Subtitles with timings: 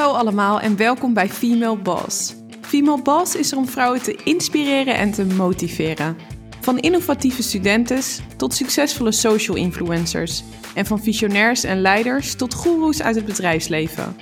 [0.00, 2.34] Hallo allemaal en welkom bij Female Boss.
[2.60, 6.16] Female Boss is er om vrouwen te inspireren en te motiveren.
[6.60, 10.42] Van innovatieve studentes tot succesvolle social influencers.
[10.74, 14.16] En van visionairs en leiders tot goeroes uit het bedrijfsleven.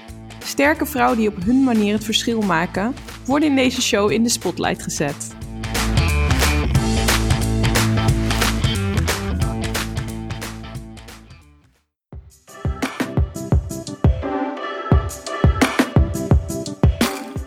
[0.44, 2.94] Sterke vrouwen die op hun manier het verschil maken,
[3.26, 5.36] worden in deze show in de spotlight gezet.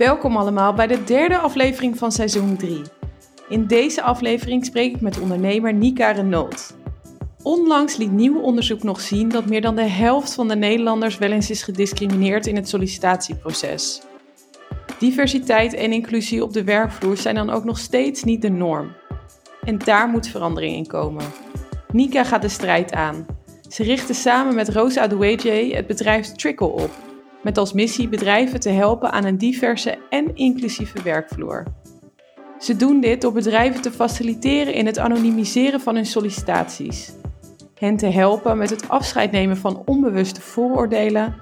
[0.02, 2.82] Welkom allemaal bij de derde aflevering van seizoen 3.
[3.50, 6.76] In deze aflevering spreek ik met ondernemer Nika Renault.
[7.44, 11.32] Onlangs liet nieuw onderzoek nog zien dat meer dan de helft van de Nederlanders wel
[11.32, 14.02] eens is gediscrimineerd in het sollicitatieproces.
[15.00, 18.92] Diversiteit en inclusie op de werkvloer zijn dan ook nog steeds niet de norm.
[19.64, 21.26] En daar moet verandering in komen.
[21.92, 23.26] Nika gaat de strijd aan.
[23.70, 26.92] Ze richtte samen met Rosa Adoueje het bedrijf Trickle op
[27.44, 31.64] met als missie bedrijven te helpen aan een diverse en inclusieve werkvloer.
[32.60, 37.12] Ze doen dit door bedrijven te faciliteren in het anonimiseren van hun sollicitaties,
[37.76, 41.36] hen te helpen met het afscheid nemen van onbewuste vooroordelen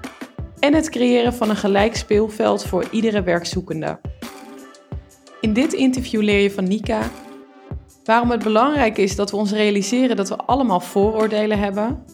[0.58, 4.00] en het creëren van een gelijk speelveld voor iedere werkzoekende.
[5.40, 7.10] In dit interview leer je van Nika
[8.04, 12.04] waarom het belangrijk is dat we ons realiseren dat we allemaal vooroordelen hebben,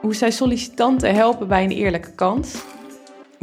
[0.00, 2.54] hoe zij sollicitanten helpen bij een eerlijke kans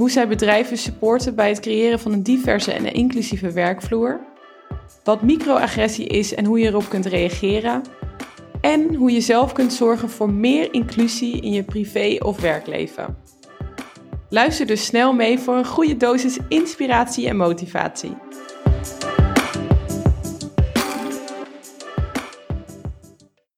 [0.03, 4.19] hoe zij bedrijven supporten bij het creëren van een diverse en inclusieve werkvloer,
[5.03, 7.81] wat microagressie is en hoe je erop kunt reageren,
[8.61, 13.17] en hoe je zelf kunt zorgen voor meer inclusie in je privé- of werkleven.
[14.29, 18.17] Luister dus snel mee voor een goede dosis inspiratie en motivatie.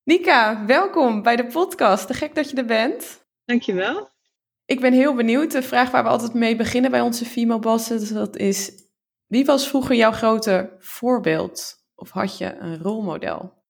[0.03, 2.07] Nika, welkom bij de podcast.
[2.07, 3.25] Te gek dat je er bent.
[3.45, 4.14] Dankjewel.
[4.65, 5.51] Ik ben heel benieuwd.
[5.51, 8.71] De vraag waar we altijd mee beginnen bij onze female bosses, dat is:
[9.27, 11.83] wie was vroeger jouw grote voorbeeld?
[11.95, 13.63] Of had je een rolmodel?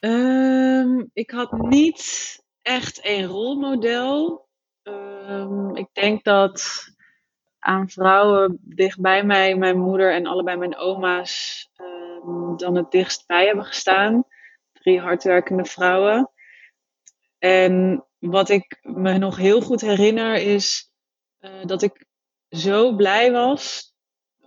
[0.00, 4.48] Ehm, ik had niet echt een rolmodel.
[4.82, 6.84] Um, ik denk dat
[7.58, 13.46] aan vrouwen dichtbij mij, mijn moeder en allebei mijn oma's, um, dan het dichtst bij
[13.46, 14.24] hebben gestaan.
[14.72, 16.30] Drie hardwerkende vrouwen.
[17.38, 20.90] En wat ik me nog heel goed herinner is
[21.40, 22.06] uh, dat ik
[22.48, 23.92] zo blij was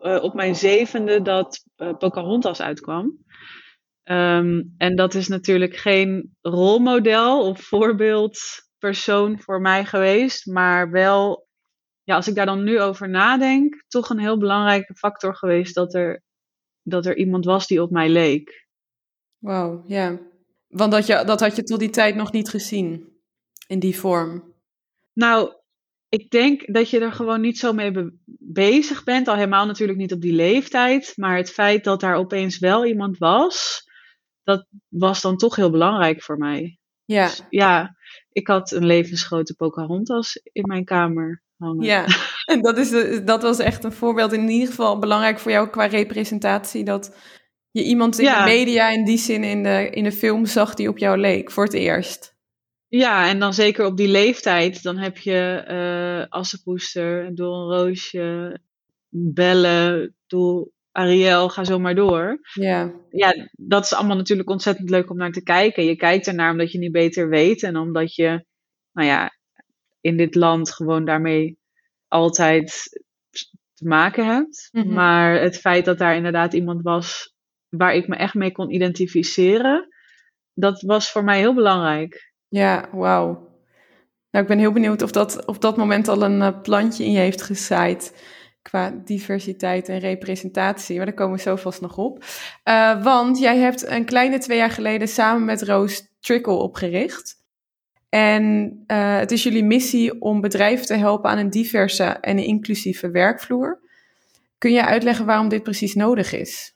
[0.01, 3.19] uh, op mijn zevende dat uh, Pocahontas uitkwam.
[4.03, 11.47] Um, en dat is natuurlijk geen rolmodel of voorbeeldpersoon voor mij geweest, maar wel,
[12.03, 15.93] ja, als ik daar dan nu over nadenk, toch een heel belangrijke factor geweest dat
[15.93, 16.23] er,
[16.81, 18.67] dat er iemand was die op mij leek.
[19.37, 20.19] Wauw, ja.
[20.67, 23.10] Want dat, je, dat had je tot die tijd nog niet gezien
[23.71, 24.53] in die vorm?
[25.13, 25.53] Nou,
[26.09, 27.91] ik denk dat je er gewoon niet zo mee
[28.39, 29.27] bezig bent.
[29.27, 31.13] Al helemaal natuurlijk niet op die leeftijd.
[31.15, 33.83] Maar het feit dat daar opeens wel iemand was,
[34.43, 36.79] dat was dan toch heel belangrijk voor mij.
[37.05, 37.25] Ja.
[37.25, 37.95] Dus, ja,
[38.31, 41.85] ik had een levensgrote Pocahontas in mijn kamer hangen.
[41.85, 42.05] Ja,
[42.51, 45.85] en dat, is, dat was echt een voorbeeld in ieder geval belangrijk voor jou qua
[45.85, 46.83] representatie.
[46.83, 47.15] Dat
[47.71, 48.43] je iemand in ja.
[48.43, 51.51] de media in die zin in de, in de film zag die op jou leek
[51.51, 52.39] voor het eerst.
[52.91, 58.59] Ja, en dan zeker op die leeftijd, dan heb je uh, Assepoester, Doel Roosje,
[59.09, 62.39] Bellen, Doel Ariel, ga zo maar door.
[62.53, 62.93] Ja.
[63.09, 65.85] ja, dat is allemaal natuurlijk ontzettend leuk om naar te kijken.
[65.85, 68.45] Je kijkt ernaar omdat je niet beter weet en omdat je,
[68.91, 69.31] nou ja,
[70.01, 71.57] in dit land gewoon daarmee
[72.07, 72.89] altijd
[73.73, 74.69] te maken hebt.
[74.71, 74.93] Mm-hmm.
[74.93, 77.35] Maar het feit dat daar inderdaad iemand was
[77.69, 79.87] waar ik me echt mee kon identificeren,
[80.53, 82.30] dat was voor mij heel belangrijk.
[82.51, 83.49] Ja, wauw.
[84.31, 87.11] Nou, ik ben heel benieuwd of dat op dat moment al een uh, plantje in
[87.11, 88.23] je heeft gezaaid
[88.61, 90.97] qua diversiteit en representatie.
[90.97, 92.23] Maar daar komen we zo vast nog op.
[92.63, 97.39] Uh, want jij hebt een kleine twee jaar geleden samen met Roos Trickle opgericht.
[98.09, 103.11] En uh, het is jullie missie om bedrijven te helpen aan een diverse en inclusieve
[103.11, 103.79] werkvloer.
[104.57, 106.75] Kun je uitleggen waarom dit precies nodig is?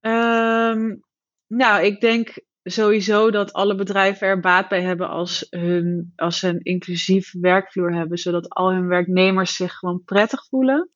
[0.00, 1.04] Um,
[1.46, 6.48] nou, ik denk sowieso dat alle bedrijven er baat bij hebben als, hun, als ze
[6.48, 10.90] een inclusief werkvloer hebben, zodat al hun werknemers zich gewoon prettig voelen.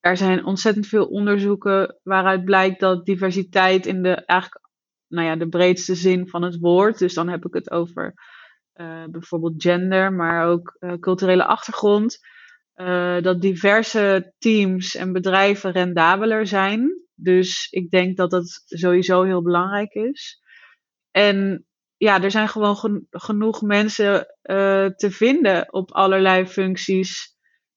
[0.00, 4.68] Er zijn ontzettend veel onderzoeken waaruit blijkt dat diversiteit in de eigenlijk,
[5.08, 8.14] nou ja, de breedste zin van het woord, dus dan heb ik het over
[8.74, 12.18] uh, bijvoorbeeld gender, maar ook uh, culturele achtergrond,
[12.76, 17.02] uh, dat diverse teams en bedrijven rendabeler zijn.
[17.14, 20.41] Dus ik denk dat dat sowieso heel belangrijk is.
[21.12, 21.66] En
[21.96, 27.36] ja, er zijn gewoon gen genoeg mensen uh, te vinden op allerlei functies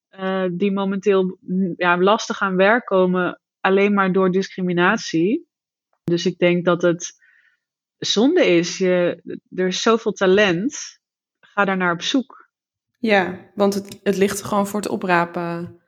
[0.10, 5.48] eh, die momenteel mm, ja, lastig aan werk komen alleen maar door discriminatie.
[6.04, 7.14] Dus ik denk dat het
[7.98, 8.78] zonde is.
[8.78, 9.22] Je,
[9.56, 11.00] er is zoveel talent.
[11.40, 12.50] Ga daar naar op zoek.
[13.00, 15.82] Ja, want het, het ligt gewoon voor het oprapen,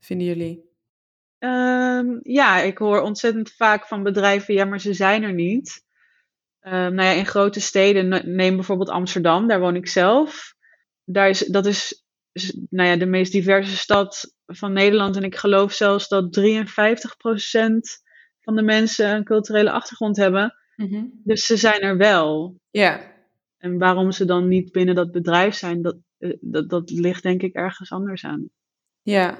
[0.00, 0.68] vinden jullie?
[1.38, 5.84] Ehm, ja, ik hoor ontzettend vaak van bedrijven, ja, maar ze zijn er niet.
[6.62, 10.54] Um, nou ja, in grote steden, neem bijvoorbeeld Amsterdam, daar woon ik zelf.
[11.04, 12.04] Daar is, dat is
[12.70, 15.16] nou ja, de meest diverse stad van Nederland.
[15.16, 16.42] En ik geloof zelfs dat 53%
[18.40, 20.54] van de mensen een culturele achtergrond hebben.
[20.76, 21.04] Mhm.
[21.24, 22.60] Dus ze zijn er wel.
[22.70, 23.18] Ja.
[23.58, 27.42] En waarom ze dan niet binnen dat bedrijf zijn, dat, eh, dat, dat ligt denk
[27.42, 28.48] ik ergens anders aan.
[29.02, 29.38] Ja,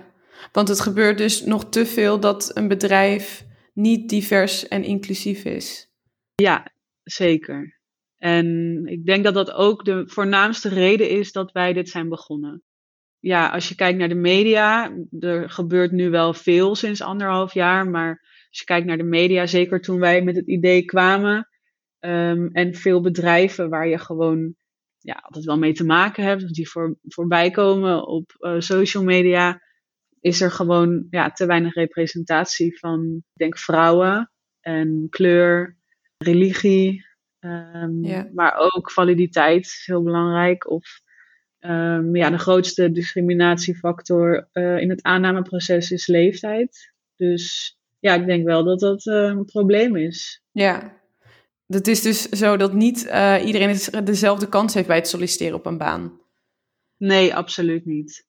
[0.53, 5.91] want het gebeurt dus nog te veel dat een bedrijf niet divers en inclusief is.
[6.35, 7.79] Ja, zeker.
[8.17, 12.63] En ik denk dat dat ook de voornaamste reden is dat wij dit zijn begonnen.
[13.19, 17.89] Ja, als je kijkt naar de media, er gebeurt nu wel veel sinds anderhalf jaar,
[17.89, 18.09] maar
[18.49, 21.49] als je kijkt naar de media, zeker toen wij met het idee kwamen,
[22.01, 24.55] um, en veel bedrijven waar je gewoon
[24.99, 29.61] ja, altijd wel mee te maken hebt, die voor, voorbij komen op uh, social media,
[30.21, 35.79] is er gewoon ja, te weinig representatie van, denk, vrouwen en kleur,
[36.25, 37.07] religie,
[37.41, 40.71] um, maar ook validiteit is heel belangrijk.
[40.71, 41.01] Of
[41.61, 46.93] um, ja, de grootste discriminatiefactor uh, in het aannameproces is leeftijd.
[47.17, 50.43] Dus ja, ik denk wel dat dat uh, een probleem is.
[50.51, 51.01] Ja,
[51.67, 55.67] het is dus zo dat niet uh, iedereen dezelfde kans heeft bij het solliciteren op
[55.67, 56.21] een baan.
[56.97, 58.27] Nee, absoluut niet.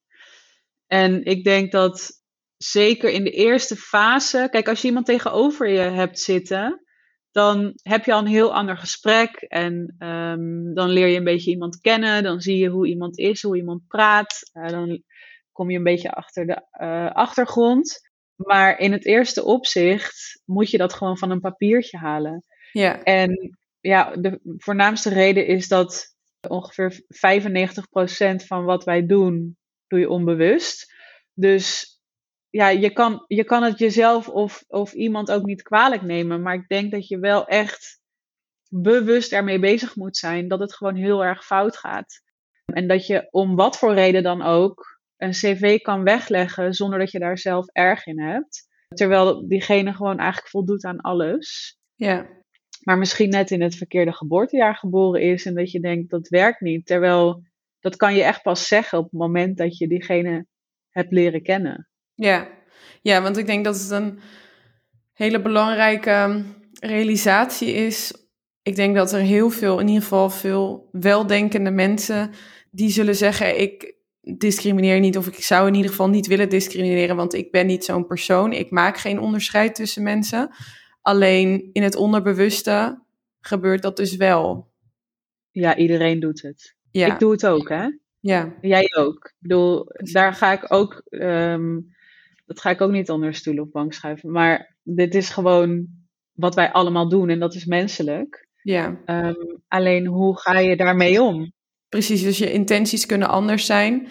[0.87, 2.23] En ik denk dat
[2.57, 6.85] zeker in de eerste fase, kijk, als je iemand tegenover je hebt zitten,
[7.31, 11.51] dan heb je al een heel ander gesprek en um, dan leer je een beetje
[11.51, 15.03] iemand kennen, dan zie je hoe iemand is, hoe iemand praat, uh, dan
[15.51, 18.09] kom je een beetje achter de uh, achtergrond.
[18.35, 22.43] Maar in het eerste opzicht moet je dat gewoon van een papiertje halen.
[22.71, 23.03] Ja.
[23.03, 26.15] En ja, de voornaamste reden is dat
[26.47, 29.57] ongeveer 95% van wat wij doen,
[29.87, 30.93] doe je onbewust.
[31.33, 31.90] Dus
[32.51, 36.41] ja, je kan, je kan het jezelf of, of iemand ook niet kwalijk nemen.
[36.41, 37.99] Maar ik denk dat je wel echt
[38.69, 42.21] bewust ermee bezig moet zijn dat het gewoon heel erg fout gaat.
[42.65, 47.11] En dat je om wat voor reden dan ook een cv kan wegleggen zonder dat
[47.11, 48.67] je daar zelf erg in hebt.
[48.87, 51.77] Terwijl diegene gewoon eigenlijk voldoet aan alles.
[51.95, 52.27] Ja.
[52.83, 56.61] Maar misschien net in het verkeerde geboortejaar geboren is en dat je denkt dat werkt
[56.61, 56.85] niet.
[56.85, 57.43] Terwijl
[57.79, 60.45] dat kan je echt pas zeggen op het moment dat je diegene
[60.89, 61.90] hebt leren kennen.
[62.21, 62.47] Ja.
[63.01, 64.19] ja, want ik denk dat het een
[65.13, 66.43] hele belangrijke
[66.79, 68.13] realisatie is.
[68.61, 72.31] Ik denk dat er heel veel, in ieder geval veel weldenkende mensen,
[72.71, 77.15] die zullen zeggen: Ik discrimineer niet, of ik zou in ieder geval niet willen discrimineren,
[77.15, 78.53] want ik ben niet zo'n persoon.
[78.53, 80.49] Ik maak geen onderscheid tussen mensen.
[81.01, 83.03] Alleen in het onderbewuste
[83.39, 84.71] gebeurt dat dus wel.
[85.51, 86.75] Ja, iedereen doet het.
[86.91, 87.13] Ja.
[87.13, 87.87] Ik doe het ook, hè?
[88.19, 88.53] Ja.
[88.61, 89.25] Jij ook.
[89.25, 91.93] Ik bedoel, daar ga ik ook um,
[92.51, 94.31] dat ga ik ook niet onder stoel of bank schuiven.
[94.31, 95.87] Maar dit is gewoon
[96.31, 98.47] wat wij allemaal doen en dat is menselijk.
[98.61, 98.99] Ja.
[99.05, 101.51] Um, alleen hoe ga je daarmee om?
[101.89, 104.07] Precies, dus je intenties kunnen anders zijn.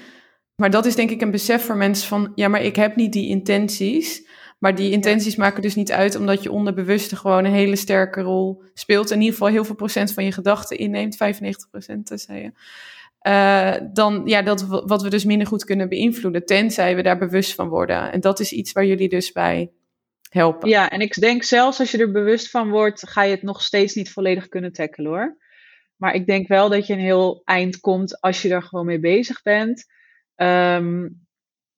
[0.57, 3.13] Maar dat is denk ik een besef voor mensen van, ja, maar ik heb niet
[3.13, 4.29] die intenties.
[4.59, 8.63] Maar die intenties maken dus niet uit, omdat je onderbewuste gewoon een hele sterke rol
[8.75, 9.11] speelt.
[9.11, 12.53] In ieder geval heel veel procent van je gedachten inneemt, 95 procent, zei je.
[13.27, 17.55] Uh, dan ja, dat wat we dus minder goed kunnen beïnvloeden, tenzij we daar bewust
[17.55, 18.13] van worden.
[18.13, 19.73] En dat is iets waar jullie dus bij
[20.29, 20.69] helpen.
[20.69, 23.63] Ja, en ik denk zelfs als je er bewust van wordt, ga je het nog
[23.63, 25.39] steeds niet volledig kunnen tackelen hoor.
[25.97, 29.01] Maar ik denk wel dat je een heel eind komt als je er gewoon mee
[29.01, 29.85] bezig bent.
[30.37, 31.27] Um,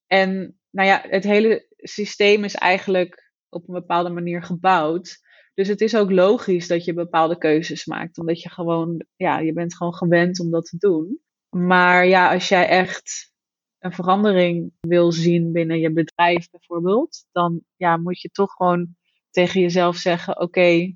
[0.07, 5.21] en nou ja, het hele systeem is eigenlijk op een bepaalde manier gebouwd.
[5.53, 8.17] Dus het is ook logisch dat je bepaalde keuzes maakt.
[8.17, 11.19] Omdat je gewoon, ja, je bent gewoon gewend om dat te doen.
[11.53, 13.31] Maar ja, als jij echt
[13.79, 18.95] een verandering wil zien binnen je bedrijf bijvoorbeeld, dan ja, moet je toch gewoon
[19.29, 20.95] tegen jezelf zeggen: Oké,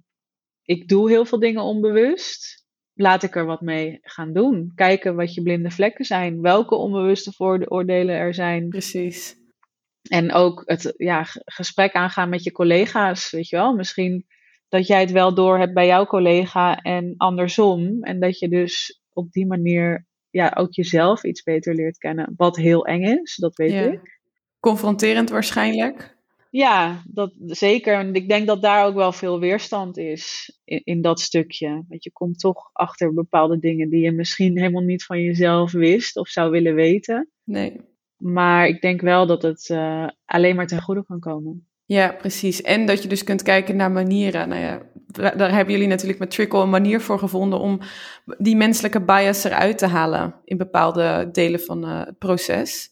[0.64, 2.66] ik doe heel veel dingen onbewust.
[2.94, 4.72] Laat ik er wat mee gaan doen.
[4.76, 6.42] Kijken wat je blinde vlekken zijn.
[6.42, 8.70] Welke onbewuste vooroordelen er zijn.
[8.70, 9.36] Precies.
[10.10, 13.32] En ook het ja, gesprek aangaan met je collega's.
[13.32, 14.26] Weet je wel, misschien
[14.70, 18.04] dat jij het wel door hebt bij jouw collega en andersom.
[18.04, 20.07] En dat je dus op die manier
[20.38, 22.34] ja, ook jezelf iets beter leert kennen.
[22.36, 24.20] Wat heel eng is, dat weet ik.
[24.60, 26.15] Confronterend waarschijnlijk.
[26.50, 27.94] Ja, dat zeker.
[27.94, 31.86] En ik denk dat daar ook wel veel weerstand is in, in dat stukje.
[31.88, 36.17] Want je komt toch achter bepaalde dingen die je misschien helemaal niet van jezelf wist
[36.17, 37.29] of zou willen weten.
[37.44, 37.82] Nee.
[38.17, 41.67] Maar ik denk wel dat het uh, alleen maar ten goede kan komen.
[41.88, 42.62] Ja, precies.
[42.62, 44.50] En dat je dus kunt kijken naar manieren.
[44.50, 44.82] Nou ja,
[45.36, 47.79] daar hebben jullie natuurlijk met Trickle een manier voor gevonden om
[48.38, 52.89] die menselijke bias eruit te halen in bepaalde delen van uh, het proces.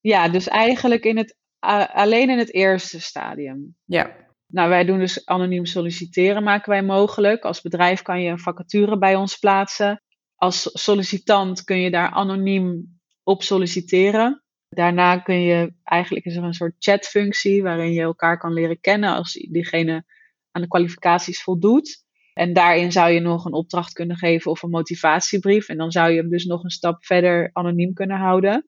[0.00, 3.76] Ja, dus eigenlijk in het, uh, alleen in het eerste stadium.
[3.84, 4.16] Ja.
[4.46, 7.44] Nou, wij doen dus anoniem solliciteren, maken wij mogelijk.
[7.44, 10.02] Als bedrijf kan je een vacature bij ons plaatsen.
[10.34, 14.42] Als sollicitant kun je daar anoniem op solliciteren.
[14.68, 19.14] Daarna kun je, eigenlijk is er een soort chatfunctie waarin je elkaar kan leren kennen
[19.14, 20.04] als diegene
[20.50, 22.06] aan de kwalificaties voldoet.
[22.32, 25.68] En daarin zou je nog een opdracht kunnen geven of een motivatiebrief.
[25.68, 28.66] En dan zou je hem dus nog een stap verder anoniem kunnen houden.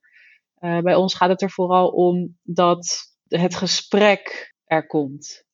[0.61, 5.45] Uh, bij ons gaat het er vooral om dat het gesprek er komt.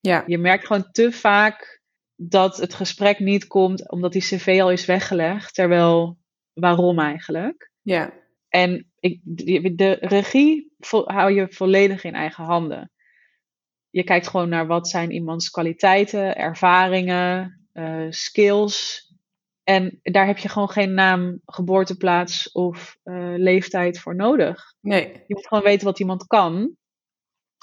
[0.00, 0.24] Ja.
[0.26, 1.82] Je merkt gewoon te vaak
[2.16, 5.54] dat het gesprek niet komt omdat die cv al is weggelegd.
[5.54, 6.18] Terwijl,
[6.52, 7.70] waarom eigenlijk?
[7.82, 8.12] Ja.
[8.48, 10.72] En ik, de regie
[11.04, 12.90] hou je volledig in eigen handen.
[13.90, 19.06] Je kijkt gewoon naar wat zijn iemands kwaliteiten, ervaringen, uh, skills.
[19.64, 24.74] En daar heb je gewoon geen naam, geboorteplaats of uh, leeftijd voor nodig.
[24.80, 25.12] Nee.
[25.12, 26.76] Je moet gewoon weten wat iemand kan.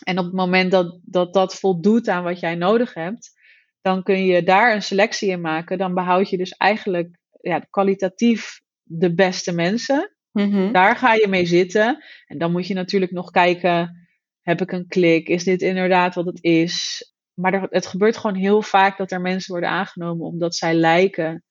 [0.03, 3.33] En op het moment dat, dat dat voldoet aan wat jij nodig hebt,
[3.81, 5.77] dan kun je daar een selectie in maken.
[5.77, 10.14] Dan behoud je dus eigenlijk ja, kwalitatief de beste mensen.
[10.35, 10.71] Mm-hmm.
[10.71, 12.03] Daar ga je mee zitten.
[12.25, 14.07] En dan moet je natuurlijk nog kijken:
[14.41, 15.27] heb ik een klik?
[15.27, 17.03] Is dit inderdaad wat het is?
[17.33, 21.43] Maar er, het gebeurt gewoon heel vaak dat er mensen worden aangenomen omdat zij lijken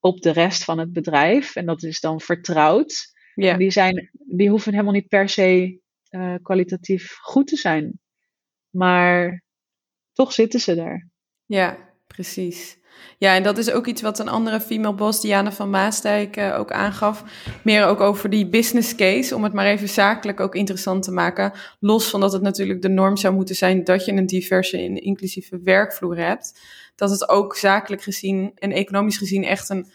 [0.00, 1.56] op de rest van het bedrijf.
[1.56, 3.16] En dat is dan vertrouwd.
[3.34, 5.80] En die, zijn, die hoeven helemaal niet per se
[6.10, 8.00] uh, kwalitatief goed te zijn.
[8.70, 9.44] Maar
[10.12, 11.08] toch zitten ze daar.
[11.46, 12.78] Ja, precies.
[13.18, 16.58] Ja, en dat is ook iets wat een andere female boss, Diana van Maasdijk, uh,
[16.58, 17.24] ook aangaf.
[17.62, 21.52] Meer ook over die business case, om het maar even zakelijk ook interessant te maken.
[21.80, 25.02] Los van dat het natuurlijk de norm zou moeten zijn dat je een diverse en
[25.02, 26.60] inclusieve werkvloer hebt.
[26.94, 29.90] Dat het ook zakelijk gezien en economisch gezien echt een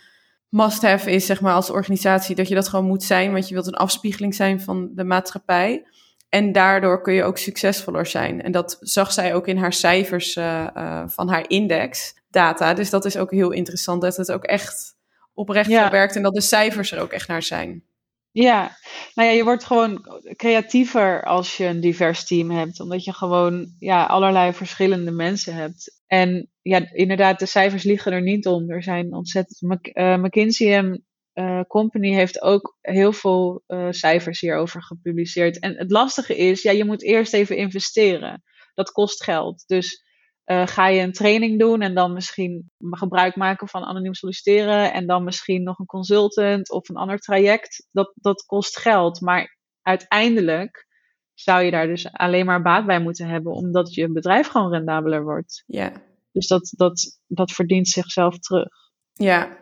[0.50, 2.36] must-have is, zeg maar, als organisatie.
[2.36, 5.86] Dat je dat gewoon moet zijn, want je wilt een afspiegeling zijn van de maatschappij.
[6.30, 8.42] En daardoor kun je ook succesvoller zijn.
[8.42, 12.74] En dat zag zij ook in haar cijfers uh, uh, van haar index data.
[12.74, 14.96] Dus dat is ook heel interessant dat het ook echt
[15.34, 15.92] oprecht Ja.
[15.92, 17.84] werkt en dat de cijfers er ook echt naar zijn.
[18.32, 18.78] Ja,
[19.14, 22.80] nou ja, je wordt gewoon creatiever als je een divers team hebt.
[22.80, 26.02] Omdat je gewoon ja, allerlei verschillende mensen hebt.
[26.08, 28.70] En ja, inderdaad, de cijfers liegen er niet om.
[28.70, 29.62] Er zijn ontzettend.
[29.62, 35.60] Mc- eh, McKinsey en eh, Company heeft ook heel veel eh, cijfers hierover gepubliceerd.
[35.60, 38.44] En het lastige is, ja, je moet eerst even investeren.
[38.74, 39.64] Dat kost geld.
[39.68, 40.04] Dus
[40.44, 45.08] eh, ga je een training doen en dan misschien gebruik maken van anoniem solliciteren en
[45.08, 49.22] dan misschien nog een consultant of een ander traject, dat, dat kost geld.
[49.22, 50.88] Maar uiteindelijk
[51.34, 55.24] zou je daar dus alleen maar baat bij moeten hebben, omdat je bedrijf gewoon rendabeler
[55.24, 55.64] wordt.
[55.66, 55.92] Ja.
[56.32, 58.70] Dus dat, dat, dat verdient zichzelf terug.
[59.14, 59.62] ja.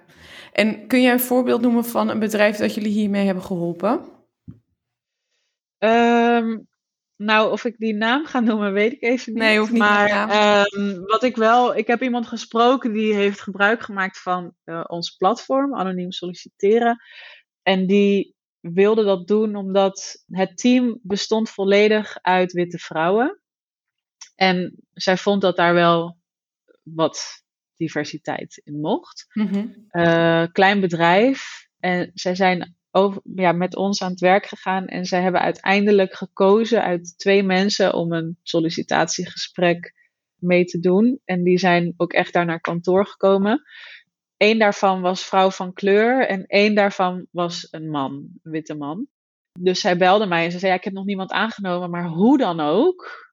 [0.51, 4.01] En kun je een voorbeeld noemen van een bedrijf dat jullie hiermee hebben geholpen?
[5.77, 6.57] Ehm,
[7.21, 9.41] nou, of ik die naam ga noemen, weet ik even niet.
[9.41, 13.81] Nee, hoeft niet Maar ehm, wat ik wel, ik heb iemand gesproken die heeft gebruik
[13.81, 17.01] gemaakt van eh, ons platform, anoniem solliciteren.
[17.61, 23.41] En die wilde dat doen omdat het team bestond volledig uit witte vrouwen.
[24.35, 26.17] En zij vond dat daar wel
[26.83, 27.43] wat
[27.75, 29.67] diversiteit in mocht Mhm.
[29.87, 31.67] eh, klein bedrijf.
[31.79, 34.85] En zij zijn over, ja, met ons aan het werk gegaan.
[34.87, 39.93] En zij hebben uiteindelijk gekozen uit twee mensen om een sollicitatiegesprek
[40.35, 41.19] mee te doen.
[41.25, 43.61] En die zijn ook echt daar naar kantoor gekomen.
[44.37, 48.11] Eén daarvan was vrouw van kleur en één daarvan was een man,
[48.43, 49.07] een witte man.
[49.59, 52.37] Dus zij belde mij en ze zei: ja, Ik heb nog niemand aangenomen, maar hoe
[52.37, 53.31] dan ook,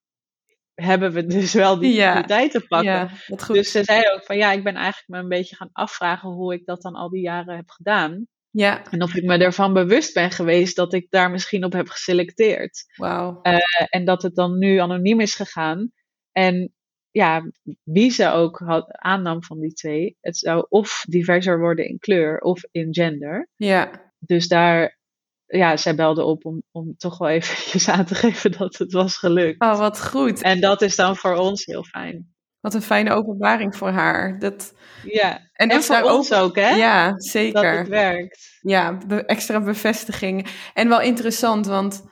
[0.74, 2.10] hebben we dus wel die Ja.
[2.10, 2.90] kwaliteit te pakken.
[2.92, 3.54] Ja, goed.
[3.54, 6.52] Dus ze zei ook van ja, ik ben eigenlijk me een beetje gaan afvragen hoe
[6.54, 8.26] ik dat dan al die jaren heb gedaan.
[8.58, 11.88] Ja, En of ik me ervan bewust ben geweest dat ik daar misschien op heb
[11.88, 12.84] geselecteerd.
[12.96, 13.42] wauw.
[13.42, 15.92] Eh, en dat het dan nu anoniem is gegaan.
[16.32, 16.72] En
[17.10, 17.50] ja,
[17.82, 22.38] wie ze ook had, aannam van die twee, het zou of diverser worden in kleur
[22.38, 23.48] of in gender.
[23.56, 24.98] Ja, Dus daar,
[25.46, 29.16] ja, zij belde op om, om toch wel eventjes aan te geven dat het was
[29.16, 29.62] gelukt.
[29.62, 30.42] oh, wat goed.
[30.42, 32.36] En dat is dan voor ons heel fijn.
[32.60, 34.38] Wat een fijne openbaring voor haar.
[34.38, 34.74] Dat,
[35.04, 36.68] Ja, en en, dat voor ons ook, hè?
[36.68, 37.78] Ja, dat zeker.
[37.78, 38.58] het werkt.
[38.60, 40.46] Ja, be- extra bevestiging.
[40.74, 42.04] En wel interessant, want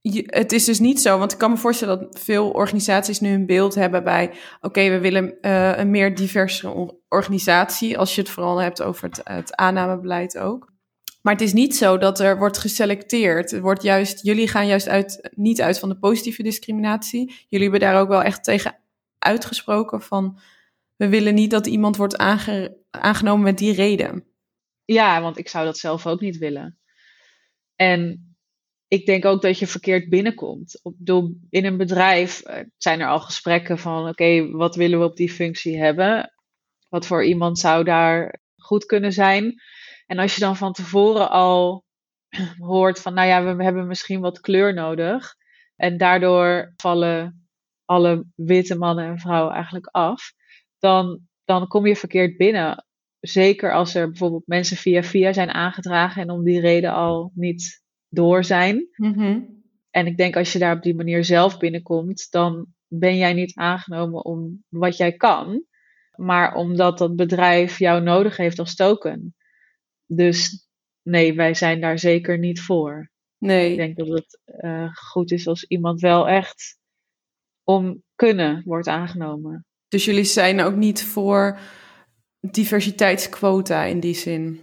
[0.00, 1.18] je, het is dus niet zo.
[1.18, 4.30] Want ik kan me voorstellen dat veel organisaties nu een beeld hebben bij...
[4.60, 7.98] oké, we willen eh, een meer diverse organisatie...
[7.98, 10.72] als je het vooral hebt over het, het aannamebeleid ook.
[11.22, 13.60] Maar het is niet zo dat er wordt geselecteerd.
[13.60, 17.46] Wordt juist, jullie gaan juist uit, niet uit van de positieve discriminatie.
[17.48, 18.76] Jullie hebben daar ook wel echt tegen
[19.24, 20.38] uitgesproken van
[20.96, 22.16] we willen niet dat iemand wordt
[22.90, 24.24] aangenomen met die reden.
[24.84, 26.78] Ja, want ik zou dat zelf ook niet willen.
[27.76, 28.28] En
[28.88, 30.80] ik denk ook dat je verkeerd binnenkomt.
[31.50, 35.30] In een bedrijf eh, zijn er al gesprekken van: oké, wat willen we op die
[35.30, 36.32] functie hebben?
[36.88, 39.54] Wat voor iemand zou daar goed kunnen zijn?
[40.06, 41.84] En als je dan van tevoren al
[42.58, 45.34] hoort van: nou ja, we hebben misschien wat kleur nodig.
[45.76, 47.43] En daardoor vallen
[47.84, 50.32] alle witte mannen en vrouwen eigenlijk af.
[50.78, 52.84] Dan, dan kom je verkeerd binnen.
[53.20, 57.82] Zeker als er bijvoorbeeld mensen via via zijn aangedragen en om die reden al niet
[58.08, 58.88] door zijn.
[58.96, 59.40] Mhm.
[59.90, 63.56] En ik denk als je daar op die manier zelf binnenkomt, dan ben jij niet
[63.56, 65.64] aangenomen om wat jij kan,
[66.16, 69.34] maar omdat dat bedrijf jou nodig heeft als token.
[70.06, 70.68] Dus
[71.02, 73.10] nee, wij zijn daar zeker niet voor.
[73.38, 73.70] Nee.
[73.70, 76.78] Ik denk dat het uh, goed is als iemand wel echt
[77.64, 79.66] om kunnen wordt aangenomen.
[79.88, 81.58] Dus jullie zijn ook niet voor
[82.40, 84.60] diversiteitsquota in die zin?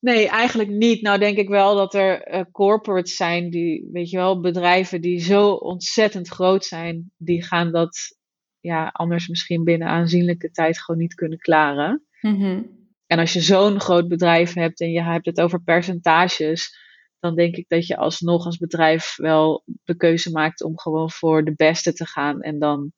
[0.00, 1.02] Nee, eigenlijk niet.
[1.02, 5.20] Nou denk ik wel dat er uh, corporates zijn die, weet je wel, bedrijven die
[5.20, 8.16] zo ontzettend groot zijn, die gaan dat
[8.60, 12.06] ja, anders misschien binnen aanzienlijke tijd gewoon niet kunnen klaren.
[12.20, 12.62] Mhm.
[13.06, 16.76] En als je zo'n groot bedrijf hebt en je hebt het over percentages,
[17.20, 21.44] dan denk ik dat je alsnog als bedrijf wel de keuze maakt om gewoon voor
[21.44, 22.40] de beste te gaan.
[22.40, 22.92] En dan,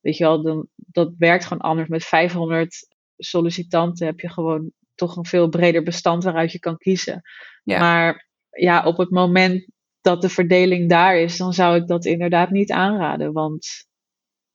[0.00, 1.88] weet je wel, dan, dat werkt gewoon anders.
[1.88, 7.22] Met 500 sollicitanten heb je gewoon toch een veel breder bestand waaruit je kan kiezen.
[7.64, 7.78] Ja.
[7.78, 9.66] Maar ja, op het moment
[10.00, 13.32] dat de verdeling daar is, dan zou ik dat inderdaad niet aanraden.
[13.32, 13.86] Want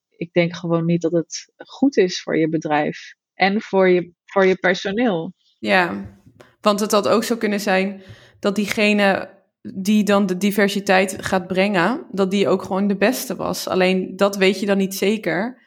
[0.10, 4.46] ik denk gewoon niet dat het goed is voor je bedrijf en voor je, voor
[4.46, 5.34] je personeel.
[5.60, 6.14] Ja,
[6.62, 8.02] want het had ook zo kunnen zijn
[8.46, 9.30] dat diegene
[9.62, 13.68] die dan de diversiteit gaat brengen, dat die ook gewoon de beste was.
[13.68, 15.62] Alleen dat weet je dan niet zeker.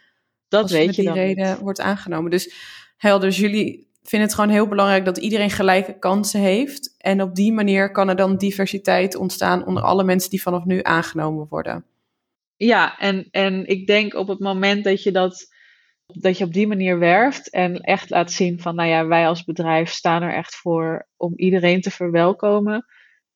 [0.49, 1.59] Dat als weet met je die dan reden niet.
[1.59, 2.31] wordt aangenomen.
[2.31, 2.55] Dus
[2.97, 6.95] helder, dus jullie vinden het gewoon heel belangrijk dat iedereen gelijke kansen heeft.
[6.99, 10.81] En op die manier kan er dan diversiteit ontstaan onder alle mensen die vanaf nu
[10.83, 11.85] aangenomen worden.
[12.57, 15.55] Ja, en, en ik denk op het moment dat je dat,
[16.15, 19.45] dat je op die manier werft en echt laat zien van, nou ja, wij als
[19.45, 22.85] bedrijf staan er echt voor om iedereen te verwelkomen.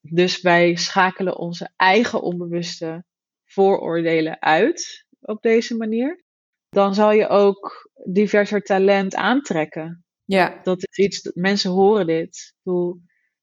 [0.00, 3.04] Dus wij schakelen onze eigen onbewuste
[3.44, 6.24] vooroordelen uit op deze manier.
[6.68, 10.04] Dan zal je ook diverser talent aantrekken.
[10.24, 12.54] Ja, Dat is iets, mensen horen dit.
[12.62, 13.00] Bedoel,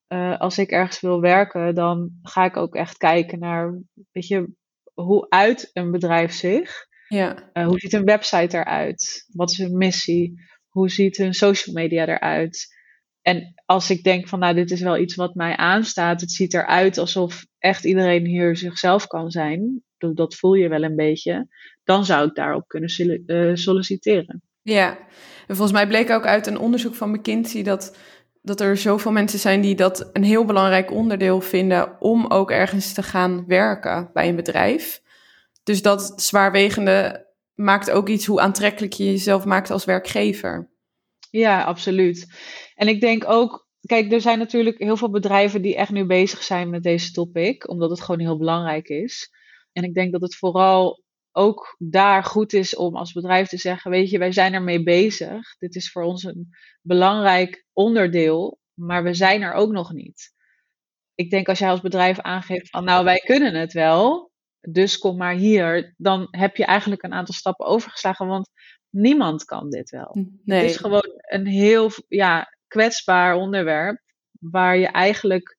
[0.07, 3.79] eh, als ik ergens wil werken, dan ga ik ook echt kijken naar,
[4.11, 4.53] weet je,
[4.93, 6.87] hoe uit een bedrijf zich?
[7.09, 9.25] Ja, Uh, hoe ziet een website eruit?
[9.33, 10.33] Wat is hun missie?
[10.67, 12.77] Hoe ziet hun social media eruit?
[13.21, 16.53] En als ik denk van, nou, dit is wel iets wat mij aanstaat, het ziet
[16.53, 21.47] eruit alsof echt iedereen hier zichzelf kan zijn, dat, voel je wel een beetje,
[21.83, 24.41] dan zou ik daarop kunnen uh, solliciteren.
[24.61, 24.97] ja.
[25.47, 27.97] En volgens mij bleek ook uit een onderzoek van McKinsey dat,
[28.41, 32.93] dat er zoveel mensen zijn die dat een heel belangrijk onderdeel vinden om ook ergens
[32.93, 35.01] te gaan werken bij een bedrijf.
[35.63, 40.71] Dus dat zwaarwegende maakt ook iets hoe aantrekkelijk je jezelf maakt als werkgever.
[41.29, 42.27] Ja, absoluut.
[42.75, 46.43] En ik denk ook, kijk, er zijn natuurlijk heel veel bedrijven die echt nu bezig
[46.43, 49.29] zijn met deze topic, omdat het gewoon heel belangrijk is.
[49.71, 53.91] En ik denk dat het vooral ook daar goed is om als bedrijf te zeggen,
[53.91, 55.57] weet je, wij zijn ermee bezig.
[55.57, 56.49] Dit is voor ons een
[56.81, 60.33] belangrijk onderdeel, maar we zijn er ook nog niet.
[61.15, 64.28] Ik denk als jij als bedrijf aangeeft van, nou, wij kunnen het wel,
[64.61, 68.49] dus kom maar hier, dan heb je eigenlijk een aantal stappen overgeslagen, want
[68.89, 70.25] niemand kan dit wel.
[70.43, 70.61] Nee.
[70.61, 74.01] Het is gewoon een heel ja, kwetsbaar onderwerp
[74.39, 75.57] waar je eigenlijk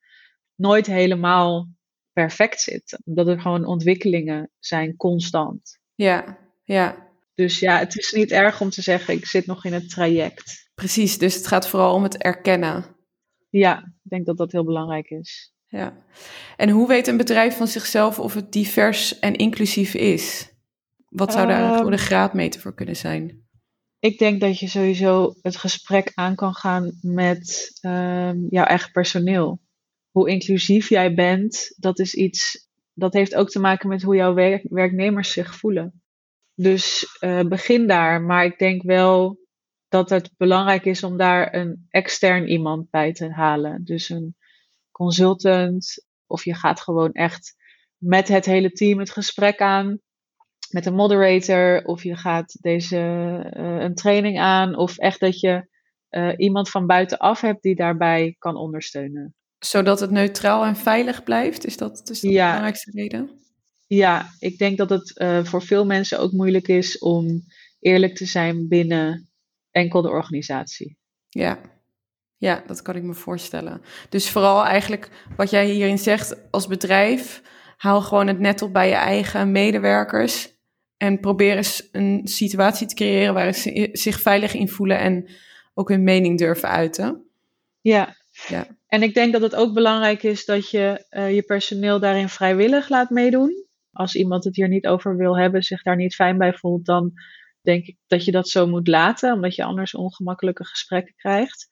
[0.54, 1.68] nooit helemaal
[2.12, 2.98] perfect zit.
[3.04, 5.78] Omdat er gewoon ontwikkelingen zijn constant.
[5.94, 7.08] Ja, ja.
[7.34, 10.70] Dus ja, het is niet erg om te zeggen, ik zit nog in het traject.
[10.74, 12.96] Precies, dus het gaat vooral om het erkennen.
[13.48, 15.52] Ja, ik denk dat dat heel belangrijk is.
[15.70, 15.96] Ja.
[16.56, 20.52] En hoe weet een bedrijf van zichzelf of het divers en inclusief is?
[21.08, 23.48] Wat zou daar Ehm, um, de graadmeter voor kunnen zijn?
[23.98, 29.60] Ik denk dat je sowieso het gesprek aan kan gaan met um, jouw eigen personeel.
[30.10, 34.34] Hoe inclusief jij bent, dat is iets, dat heeft ook te maken met hoe jouw
[34.34, 36.02] werk, werknemers zich voelen.
[36.54, 39.38] Dus uh, begin daar, maar ik denk wel
[39.88, 43.84] dat het belangrijk is om daar een extern iemand bij te halen.
[43.84, 44.36] Dus een
[45.00, 47.54] consultant, of je gaat gewoon echt
[47.96, 50.00] met het hele team het gesprek aan
[50.70, 52.96] met een moderator of je gaat deze
[53.56, 55.68] uh, een training aan of echt dat je
[56.10, 59.34] uh, iemand van buitenaf hebt die daarbij kan ondersteunen.
[59.58, 61.66] Zodat het neutraal en veilig blijft?
[61.66, 63.30] Is dat, is dat de belangrijkste reden?
[63.86, 67.42] Ja, ik denk dat het uh, voor veel mensen ook moeilijk is om
[67.80, 69.30] eerlijk te zijn binnen
[69.70, 70.98] enkel de organisatie.
[71.28, 71.79] Ja.
[72.40, 73.82] Ja, dat kan ik me voorstellen.
[74.08, 77.42] Dus vooral eigenlijk wat jij hierin zegt als bedrijf,
[77.76, 80.58] haal gewoon het net op bij je eigen medewerkers
[80.96, 85.28] en probeer eens een situatie te creëren waar ze zich veilig in voelen en
[85.74, 87.24] ook hun mening durven uiten.
[87.80, 88.16] Ja.
[88.48, 88.66] ja.
[88.86, 92.88] En ik denk dat het ook belangrijk is dat je uh, je personeel daarin vrijwillig
[92.88, 93.66] laat meedoen.
[93.92, 97.12] Als iemand het hier niet over wil hebben, zich daar niet fijn bij voelt, dan
[97.62, 101.68] denk ik dat je dat zo moet laten, omdat je anders ongemakkelijke gesprekken krijgt.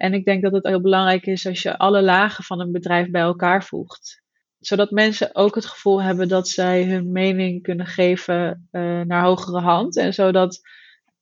[0.00, 3.10] En ik denk dat het heel belangrijk is als je alle lagen van een bedrijf
[3.10, 4.22] bij elkaar voegt.
[4.58, 9.60] Zodat mensen ook het gevoel hebben dat zij hun mening kunnen geven uh, naar hogere
[9.60, 9.96] hand.
[9.96, 10.60] En zodat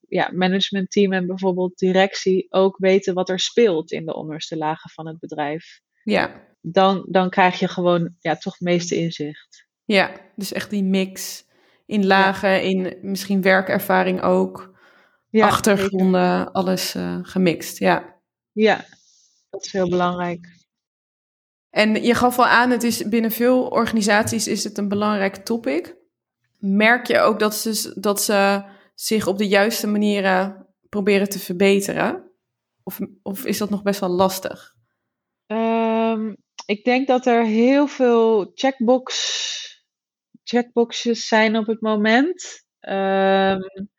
[0.07, 5.07] ja, managementteam en bijvoorbeeld directie ook weten wat er speelt in de onderste lagen van
[5.07, 5.81] het bedrijf.
[6.03, 6.47] Ja.
[6.61, 9.67] Dan, dan krijg je gewoon ja, toch het meeste inzicht.
[9.85, 11.45] Ja, dus echt die mix
[11.85, 14.79] in lagen, in misschien werkervaring ook,
[15.29, 17.79] ja, achtergronden, alles uh, gemixt.
[17.79, 18.17] Ja.
[18.61, 18.85] Ja,
[19.49, 20.57] dat is heel belangrijk.
[21.69, 25.95] En je gaf al aan, het is binnen veel organisaties is het een belangrijk topic.
[26.57, 28.63] Merk je ook dat ze, dat ze
[28.95, 32.31] zich op de juiste manieren proberen te verbeteren?
[32.83, 34.73] Of, of is dat nog best wel lastig?
[35.47, 39.85] Um, ik denk dat er heel veel checkbox,
[40.43, 42.63] checkboxes zijn op het moment.
[42.79, 43.89] Um,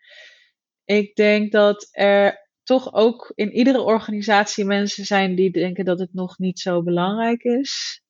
[0.85, 6.14] ik denk dat er toch ook in iedere organisatie mensen zijn die denken dat het
[6.14, 8.03] nog niet zo belangrijk is.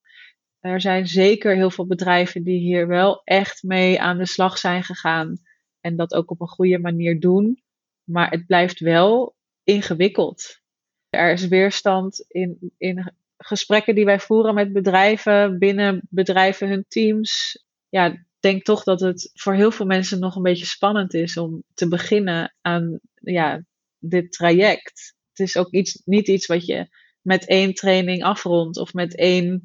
[0.60, 4.82] Er zijn zeker heel veel bedrijven die hier wel echt mee aan de slag zijn
[4.82, 5.38] gegaan
[5.80, 7.62] en dat ook op een goede manier doen.
[8.04, 10.60] Maar het blijft wel ingewikkeld.
[11.08, 17.62] Er is weerstand in, in gesprekken die wij voeren met bedrijven, binnen bedrijven, hun teams.
[17.88, 21.36] Ja, ik denk toch dat het voor heel veel mensen nog een beetje spannend is
[21.36, 23.64] om te beginnen aan ja,
[24.00, 25.14] dit traject.
[25.32, 26.88] Het is ook iets, niet iets wat je
[27.22, 29.62] met één training afrondt of met één.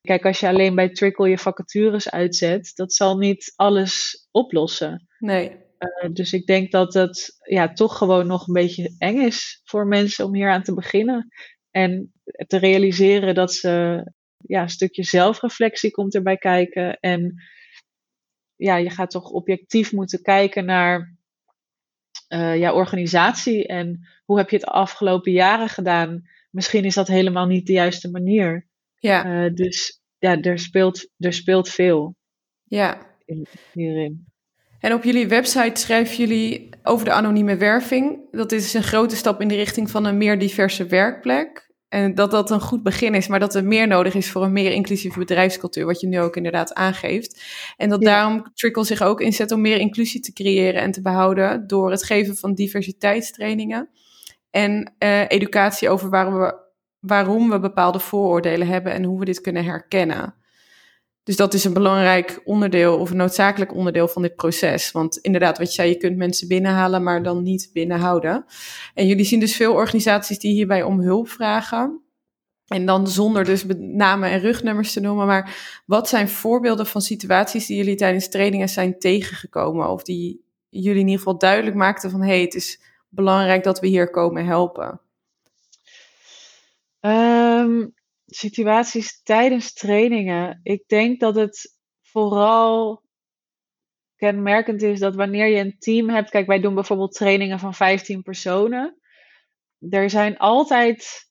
[0.00, 5.08] Kijk, als je alleen bij Trickle je vacatures uitzet, dat zal niet alles oplossen.
[5.18, 5.62] Nee.
[5.78, 9.86] Uh, dus ik denk dat het ja, toch gewoon nog een beetje eng is voor
[9.86, 11.28] mensen om hier aan te beginnen.
[11.70, 12.12] En
[12.46, 14.04] te realiseren dat ze
[14.36, 16.98] ja, een stukje zelfreflectie komt erbij kijken.
[17.00, 17.34] En
[18.56, 21.13] ja, je gaat toch objectief moeten kijken naar
[22.34, 26.28] uh, ja, organisatie en hoe heb je het de afgelopen jaren gedaan.
[26.50, 28.66] Misschien is dat helemaal niet de juiste manier.
[28.98, 29.44] Ja.
[29.44, 32.16] Uh, dus ja, er speelt, er speelt veel
[32.64, 33.06] ja.
[33.24, 34.26] in, hierin.
[34.80, 38.30] En op jullie website schrijven jullie over de anonieme werving.
[38.30, 41.72] Dat is een grote stap in de richting van een meer diverse werkplek.
[41.94, 44.52] En dat dat een goed begin is, maar dat er meer nodig is voor een
[44.52, 47.42] meer inclusieve bedrijfscultuur, wat je nu ook inderdaad aangeeft.
[47.76, 51.66] En dat daarom Trickle zich ook inzet om meer inclusie te creëren en te behouden
[51.66, 53.88] door het geven van diversiteitstrainingen
[54.50, 56.54] en uh, educatie over waarom we,
[57.00, 60.34] waarom we bepaalde vooroordelen hebben en hoe we dit kunnen herkennen.
[61.24, 64.92] Dus dat is een belangrijk onderdeel of een noodzakelijk onderdeel van dit proces.
[64.92, 68.44] Want inderdaad, wat je zei, je kunt mensen binnenhalen, maar dan niet binnenhouden.
[68.94, 72.02] En jullie zien dus veel organisaties die hierbij om hulp vragen.
[72.66, 75.26] En dan zonder dus namen en rugnummers te noemen.
[75.26, 75.56] Maar
[75.86, 79.88] wat zijn voorbeelden van situaties die jullie tijdens trainingen zijn tegengekomen?
[79.88, 83.80] Of die jullie in ieder geval duidelijk maakten van hé, hey, het is belangrijk dat
[83.80, 85.00] we hier komen helpen?
[87.00, 87.94] Um,
[88.26, 90.60] situaties tijdens trainingen.
[90.62, 93.02] Ik denk dat het vooral
[94.16, 96.30] kenmerkend is dat wanneer je een team hebt.
[96.30, 98.98] Kijk, wij doen bijvoorbeeld trainingen van 15 personen.
[99.90, 101.28] Er zijn altijd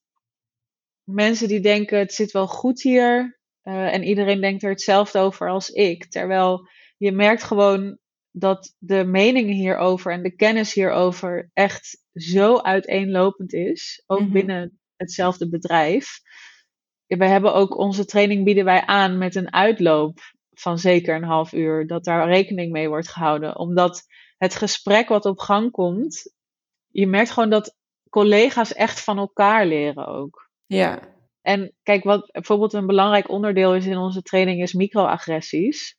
[1.04, 3.42] mensen die denken: het zit wel goed hier.
[3.64, 6.06] Uh, en iedereen denkt er hetzelfde over als ik.
[6.06, 7.98] Terwijl je merkt gewoon
[8.32, 14.04] dat de meningen hierover en de kennis hierover echt zo uiteenlopend is.
[14.06, 14.34] Ook mm -hmm.
[14.34, 16.22] binnen hetzelfde bedrijf
[17.18, 20.20] we hebben ook onze training bieden wij aan met een uitloop
[20.54, 21.88] van zeker een half uur.
[21.88, 23.58] Dat daar rekening mee wordt gehouden.
[23.58, 24.06] Omdat
[24.38, 26.34] het gesprek wat op gang komt,
[26.88, 27.76] je merkt gewoon dat
[28.10, 30.50] collega's echt van elkaar leren ook.
[30.66, 31.12] Ja.
[31.42, 35.98] En kijk, wat bijvoorbeeld een belangrijk onderdeel is in onze training is microagressies.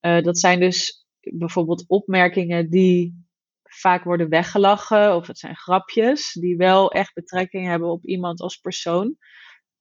[0.00, 3.26] Uh, dat zijn dus bijvoorbeeld opmerkingen die
[3.62, 8.56] vaak worden weggelachen, of het zijn grapjes die wel echt betrekking hebben op iemand als
[8.56, 9.16] persoon.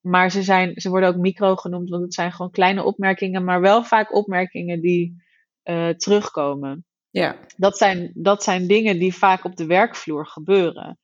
[0.03, 3.61] Maar ze, zijn, ze worden ook micro genoemd, want het zijn gewoon kleine opmerkingen, maar
[3.61, 5.23] wel vaak opmerkingen die
[5.63, 6.85] uh, terugkomen.
[7.09, 7.37] Ja.
[7.57, 10.99] Dat zijn, dat zijn dingen die vaak op de werkvloer gebeuren.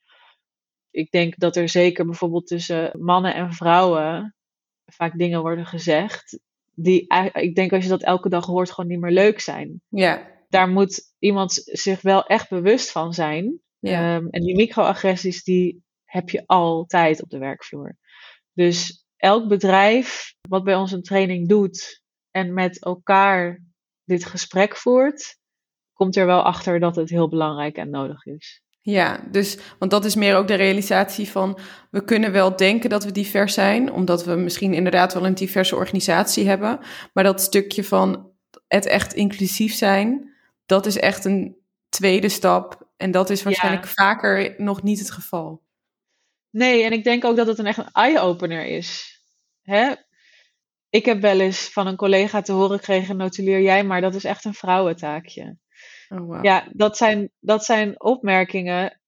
[0.92, 4.36] Ik denk dat er zeker bijvoorbeeld tussen mannen en vrouwen
[4.86, 6.40] vaak dingen worden gezegd.
[6.74, 9.82] Die, ik denk als je dat elke dag hoort, gewoon niet meer leuk zijn.
[9.90, 10.28] Ja.
[10.50, 13.60] Daar moet iemand zich wel echt bewust van zijn.
[13.80, 14.16] Ja.
[14.16, 17.98] Ehm, en die microagressies, die heb je altijd op de werkvloer.
[18.60, 23.64] Dus elk bedrijf wat bij ons een training doet en met elkaar
[24.04, 25.38] dit gesprek voert,
[25.94, 28.62] komt er wel achter dat het heel belangrijk en nodig is.
[28.82, 31.60] Ja, dus, want dat is meer ook de realisatie van,
[31.92, 35.76] we kunnen wel denken dat we divers zijn, omdat we misschien inderdaad wel een diverse
[35.76, 36.80] organisatie hebben,
[37.14, 38.32] maar dat stukje van
[38.68, 40.34] het echt inclusief zijn,
[40.66, 41.58] dat is echt een
[41.90, 45.68] tweede stap en dat is waarschijnlijk vaker nog niet het geval.
[46.52, 49.20] Nee, en ik denk ook dat het een echt een eye-opener is.
[49.62, 49.94] Hè?
[50.90, 54.24] Ik heb wel eens van een collega te horen gekregen, notuleer jij maar, dat is
[54.24, 55.58] echt een vrouwentaakje.
[56.10, 56.46] Oh, wow.
[56.46, 59.02] Ja, dat zijn, dat zijn opmerkingen,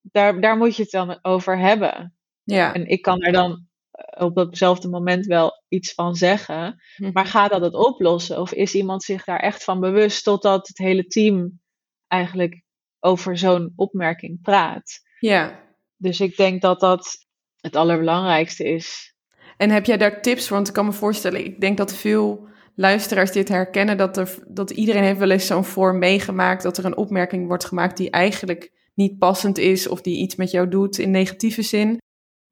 [0.00, 2.14] daar, daar moet je het dan over hebben.
[2.42, 2.74] Ja.
[2.74, 7.10] En ik kan er dan eh, op datzelfde moment wel iets van zeggen, Mhm.
[7.12, 8.40] maar gaat dat het oplossen?
[8.40, 11.60] Of is iemand zich daar echt van bewust totdat het hele team
[12.06, 12.62] eigenlijk
[13.00, 15.00] over zo'n opmerking praat?
[15.18, 15.68] Ja.
[16.00, 17.26] Dus ik denk dat dat
[17.60, 19.14] het allerbelangrijkste is.
[19.56, 20.56] En heb jij daar tips voor?
[20.56, 24.70] Want ik kan me voorstellen, ik denk dat veel luisteraars dit herkennen, dat, er, dat
[24.70, 28.72] iedereen heeft wel eens zo'n vorm meegemaakt, dat er een opmerking wordt gemaakt die eigenlijk
[28.94, 31.98] niet passend is of die iets met jou doet in negatieve zin.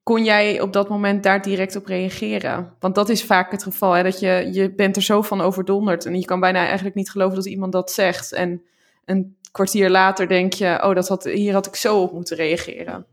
[0.03, 2.77] Kon jij op dat moment daar direct op reageren?
[2.79, 6.07] Want dat is vaak het geval, hè, dat je, je bent er zo van overdonderd
[6.07, 8.33] en je kan bijna eigenlijk niet geloven dat iemand dat zegt.
[8.33, 8.63] En
[9.05, 13.07] een kwartier later denk je, oh, dat had, hier had ik zo op moeten reageren.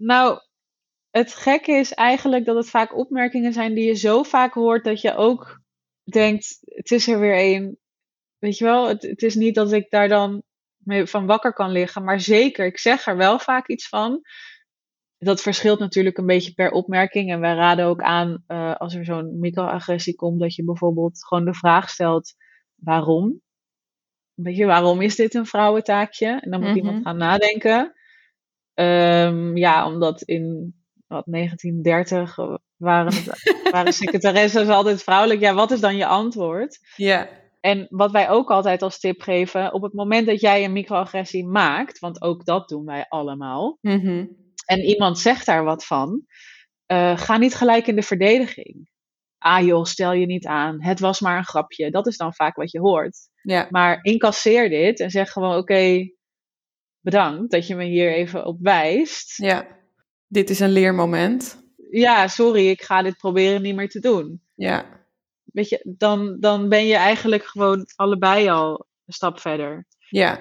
[0.00, 0.38] Nou,
[1.10, 5.00] het gekke is eigenlijk dat het vaak opmerkingen zijn die je zo vaak hoort dat
[5.00, 5.60] je ook
[6.04, 7.78] denkt, het is er weer één.
[8.38, 10.42] Weet je wel, het, het is niet dat ik daar dan
[10.76, 14.20] mee van wakker kan liggen, maar zeker, ik zeg er wel vaak iets van.
[15.18, 17.30] Dat verschilt natuurlijk een beetje per opmerking.
[17.30, 21.44] En wij raden ook aan, uh, als er zo'n microagressie komt, dat je bijvoorbeeld gewoon
[21.44, 22.34] de vraag stelt:
[22.74, 23.40] waarom?
[24.34, 26.40] Weet je, waarom is dit een vrouwentaakje?
[26.40, 26.78] En dan moet Mhm.
[26.78, 27.92] iemand gaan nadenken.
[28.80, 30.74] Um, ja, omdat in
[31.06, 32.36] wat, 1930
[32.76, 35.40] waren, het, waren secretaresses altijd vrouwelijk.
[35.40, 36.78] Ja, wat is dan je antwoord?
[36.96, 37.28] Ja.
[37.60, 41.46] En wat wij ook altijd als tip geven, op het moment dat jij een microagressie
[41.46, 44.26] maakt, want ook dat doen wij allemaal, Mhm.
[44.66, 46.24] en iemand zegt daar wat van,
[46.92, 48.88] uh, ga niet gelijk in de verdediging.
[49.38, 51.90] Ah joh, stel je niet aan, het was maar een grapje.
[51.90, 53.18] Dat is dan vaak wat je hoort.
[53.42, 53.66] Ja.
[53.70, 56.14] Maar incasseer dit en zeg gewoon, oké, okay,
[57.00, 59.36] bedankt dat je me hier even op wijst.
[59.36, 59.66] Ja,
[60.26, 61.62] dit is een leermoment.
[61.90, 64.42] Ja, sorry, ik ga dit proberen niet meer te doen.
[64.54, 64.98] Ja.
[65.44, 69.86] Weet je, dan, dan ben je eigenlijk gewoon allebei al een stap verder.
[70.08, 70.40] Ja.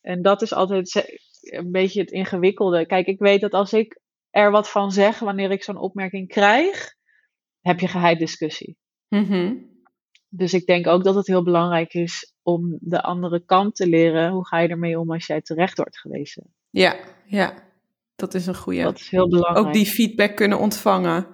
[0.00, 0.94] En dat is altijd
[1.40, 2.86] een beetje het ingewikkelde.
[2.86, 6.94] Kijk, ik weet dat als ik er wat van zeg wanneer ik zo'n opmerking krijg,
[7.60, 8.76] heb je geheid discussie.
[9.08, 9.76] Mm
[10.28, 14.30] Dus ik denk ook dat het heel belangrijk is om de andere kant te leren.
[14.30, 16.54] Hoe ga je ermee om als jij terecht wordt gewezen?
[16.70, 17.66] Ja, ja.
[18.16, 18.82] Dat is een goede.
[18.82, 19.66] Dat is heel belangrijk.
[19.66, 21.26] Ook die feedback kunnen ontvangen.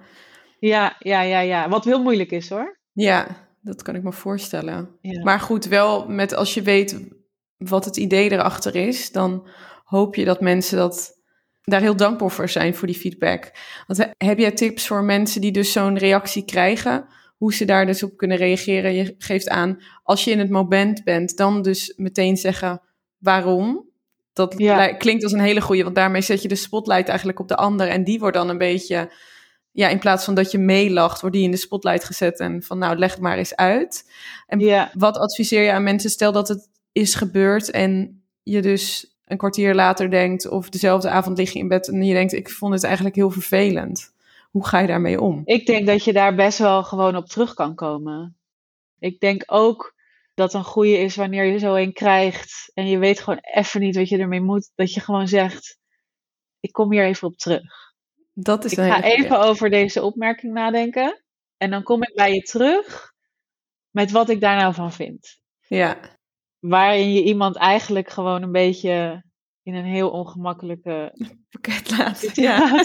[0.59, 1.69] Ja, ja, ja, ja.
[1.69, 2.79] Wat heel moeilijk is hoor.
[2.91, 4.97] Ja, dat kan ik me voorstellen.
[5.01, 5.23] Ja.
[5.23, 7.09] Maar goed, wel met als je weet
[7.57, 9.47] wat het idee erachter is, dan
[9.83, 11.21] hoop je dat mensen dat
[11.61, 13.51] daar heel dankbaar voor zijn voor die feedback.
[13.87, 17.07] Want heb jij tips voor mensen die dus zo'n reactie krijgen?
[17.37, 18.93] Hoe ze daar dus op kunnen reageren?
[18.93, 22.81] Je geeft aan, als je in het moment bent, dan dus meteen zeggen
[23.17, 23.89] waarom.
[24.33, 24.93] Dat Ja.
[24.93, 27.87] klinkt als een hele goeie, want daarmee zet je de spotlight eigenlijk op de ander.
[27.87, 29.11] En die wordt dan een beetje,
[29.71, 32.39] ja, in plaats van dat je meelacht, wordt die in de spotlight gezet.
[32.39, 34.11] En van, nou, leg het maar eens uit.
[34.47, 34.91] En Ja.
[34.93, 36.09] wat adviseer je aan mensen?
[36.09, 41.37] Stel dat het is gebeurd en je dus een kwartier later denkt, of dezelfde avond
[41.37, 44.13] lig je in bed en je denkt, ik vond het eigenlijk heel vervelend.
[44.55, 45.41] Hoe ga je daarmee om?
[45.45, 48.37] Ik denk dat je daar best wel gewoon op terug kan komen.
[48.99, 49.95] Ik denk ook
[50.33, 53.95] dat een goede is wanneer je zo een krijgt en je weet gewoon even niet
[53.95, 55.79] wat je ermee moet, dat je gewoon zegt:
[56.59, 57.93] Ik kom hier even op terug.
[58.33, 61.23] Dat is Ik een ga even over deze opmerking nadenken
[61.57, 63.11] en dan kom ik bij je terug
[63.89, 65.41] met wat ik daar nou van vind.
[65.67, 66.17] Ja,
[66.59, 69.23] Waarin je iemand eigenlijk gewoon een beetje
[69.65, 71.13] in een heel ongemakkelijke
[71.51, 72.31] pakket laten.
[72.33, 72.83] Ja.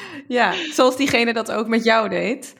[0.38, 2.54] ja, zoals diegene dat ook met jou deed.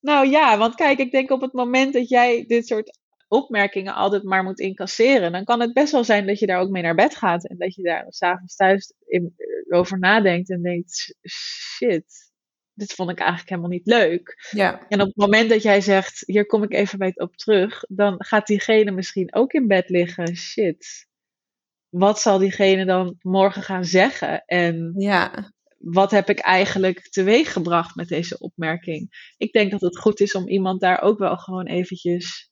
[0.00, 4.22] Nou ja, want kijk, ik denk op het moment dat jij dit soort opmerkingen altijd
[4.22, 6.94] maar moet incasseren, dan kan het best wel zijn dat je daar ook mee naar
[6.94, 12.32] bed gaat en dat je daar s'avonds thuis in, eh, over nadenkt en denkt, shit,
[12.72, 14.48] dit vond ik eigenlijk helemaal niet leuk.
[14.50, 17.36] Ja, En op het moment dat jij zegt, hier kom ik even bij het op
[17.36, 21.06] terug, dan gaat diegene misschien ook in bed liggen, shit.
[21.98, 24.44] Wat zal diegene dan morgen gaan zeggen?
[24.44, 29.32] En Ja, wat heb ik eigenlijk teweeggebracht met deze opmerking?
[29.36, 32.50] Ik denk dat het goed is om iemand daar ook wel gewoon eventjes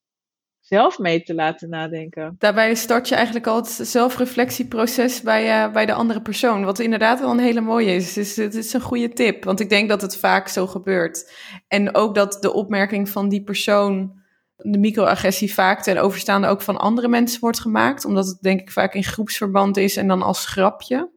[0.60, 2.34] zelf mee te laten nadenken.
[2.38, 6.64] daarbij start je eigenlijk al het zelfreflectieproces bij, eh, bij de andere persoon.
[6.64, 8.12] Wat inderdaad wel een hele mooie is.
[8.12, 11.32] Dus het is een goede tip, want ik denk dat het vaak zo gebeurt.
[11.68, 14.22] En ook dat de opmerking van die persoon,
[14.56, 18.04] de microagressie, vaak ten overstaande ook van andere mensen wordt gemaakt.
[18.04, 21.12] Omdat het denk ik vaak in groepsverband is en dan als grapje.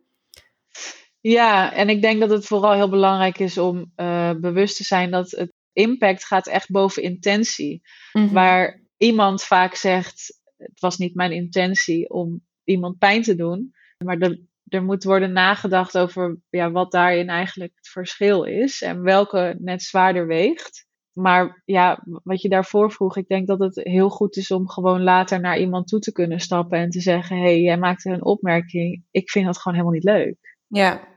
[1.19, 5.12] Ja, en ik denk dat het vooral heel belangrijk is om eh, bewust te zijn
[5.12, 7.82] dat het impact gaat echt boven intentie.
[8.13, 8.34] Mhm.
[8.34, 13.71] Waar iemand vaak zegt, het was niet mijn intentie om iemand pijn te doen.
[14.06, 19.02] Maar er, er moet worden nagedacht over ja, wat daarin eigenlijk het verschil is en
[19.02, 20.87] welke net zwaarder weegt.
[21.17, 25.03] Maar ja, wat je daarvoor vroeg, ik denk dat het heel goed is om gewoon
[25.03, 28.25] later naar iemand toe te kunnen stappen en te zeggen: Hé, hey, jij maakte een
[28.25, 29.03] opmerking.
[29.12, 30.58] Ik vind dat gewoon helemaal niet leuk.
[30.67, 31.08] Ja,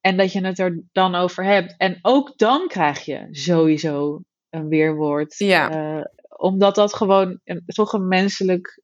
[0.00, 1.74] En dat je het er dan over hebt.
[1.76, 5.38] En ook dan krijg je sowieso een weerwoord.
[5.38, 5.70] Ja.
[5.70, 6.04] Eh,
[6.36, 8.82] omdat dat gewoon een, toch een menselijk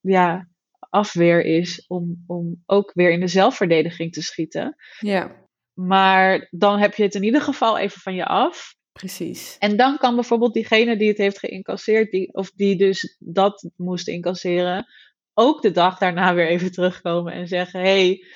[0.00, 0.48] ja,
[0.78, 4.76] afweer is om, om ook weer in de zelfverdediging te schieten.
[4.98, 8.74] ja, Maar dan heb je het in ieder geval even van je af.
[8.98, 9.56] Precies.
[9.58, 14.08] En dan kan bijvoorbeeld diegene die het heeft geïncasseerd, die, of die dus dat moest
[14.08, 14.86] incasseren,
[15.34, 18.26] ook de dag daarna weer even terugkomen en zeggen: hey,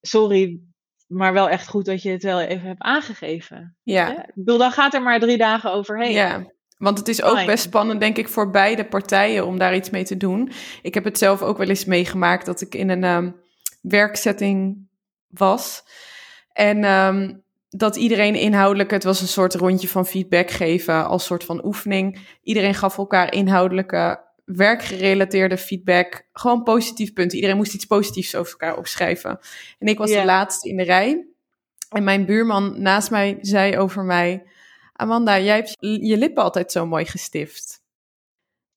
[0.00, 0.60] sorry,
[1.06, 3.76] maar wel echt goed dat je het wel even hebt aangegeven.
[3.82, 4.22] Ja.
[4.26, 6.12] Ik bedoel, dan gaat er maar drie dagen overheen.
[6.12, 9.90] Ja, want het is ook best spannend, denk ik, voor beide partijen om daar iets
[9.90, 10.50] mee te doen.
[10.82, 13.30] Ik heb het zelf ook wel eens meegemaakt dat ik in een ehm,
[13.80, 14.88] werksetting
[15.28, 15.84] was.
[16.52, 17.34] En ehm,
[17.68, 22.18] dat iedereen inhoudelijk, het was een soort rondje van feedback geven als soort van oefening.
[22.42, 26.26] Iedereen gaf elkaar inhoudelijke, werkgerelateerde feedback.
[26.32, 27.36] Gewoon positief punten.
[27.36, 29.38] Iedereen moest iets positiefs over elkaar opschrijven.
[29.78, 31.26] En ik was de laatste in de rij.
[31.88, 34.46] En mijn buurman naast mij zei over mij...
[34.92, 37.82] Amanda, jij hebt je lippen altijd zo mooi gestift.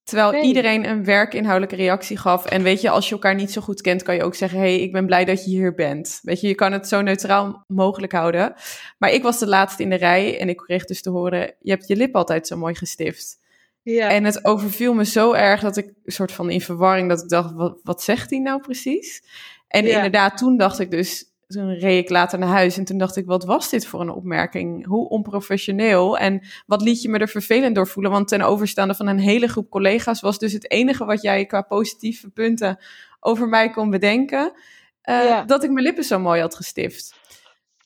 [0.04, 0.42] Terwijl Nee.
[0.42, 2.44] iedereen een werkinhoudelijke reactie gaf.
[2.46, 4.80] En weet je, als je elkaar niet zo goed kent, kan je ook zeggen: hey,
[4.80, 6.18] ik ben blij dat je hier bent.
[6.22, 8.54] Weet je, je kan het zo neutraal mogelijk houden.
[8.98, 11.70] Maar ik was de laatste in de rij en ik kreeg dus te horen: je
[11.70, 13.40] hebt je lip altijd zo mooi gestift.
[13.82, 14.10] Ja.
[14.10, 17.28] En het overviel me zo erg dat ik een soort van in verwarring dat ik
[17.28, 19.22] dacht: wat, wat zegt hij nou precies?
[19.68, 19.94] En Ja.
[19.96, 21.24] inderdaad, toen dacht ik dus.
[21.52, 24.10] Toen reed ik later naar huis en toen dacht ik, wat was dit voor een
[24.10, 24.86] opmerking?
[24.86, 28.12] Hoe onprofessioneel en wat liet je me er vervelend door voelen?
[28.12, 31.62] Want ten overstaande van een hele groep collega's was dus het enige wat jij qua
[31.62, 32.78] positieve punten
[33.20, 34.52] over mij kon bedenken,
[35.00, 35.44] eh, Ja.
[35.44, 37.20] dat ik mijn lippen zo mooi had gestift.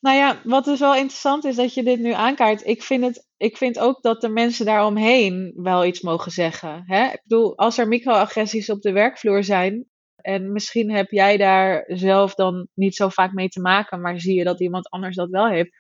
[0.01, 2.67] Nou ja, wat dus wel interessant is dat je dit nu aankaart.
[2.67, 6.83] Ik vind, het, ik vind ook dat de mensen daaromheen wel iets mogen zeggen.
[6.87, 7.05] Hè?
[7.05, 9.87] Ik bedoel, als er microagressies op de werkvloer zijn.
[10.17, 14.35] En misschien heb jij daar zelf dan niet zo vaak mee te maken, maar zie
[14.35, 15.71] je dat iemand anders dat wel heeft.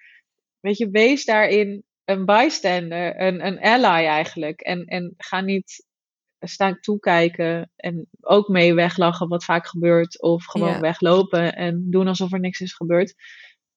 [0.60, 4.60] Weet je, wees daarin een bystander, een, een ally eigenlijk.
[4.60, 5.84] En, en ga niet
[6.40, 10.22] staan toekijken en ook mee weglachen, wat vaak gebeurt.
[10.22, 10.80] Of gewoon Ja.
[10.80, 13.14] weglopen en doen alsof er niks is gebeurd.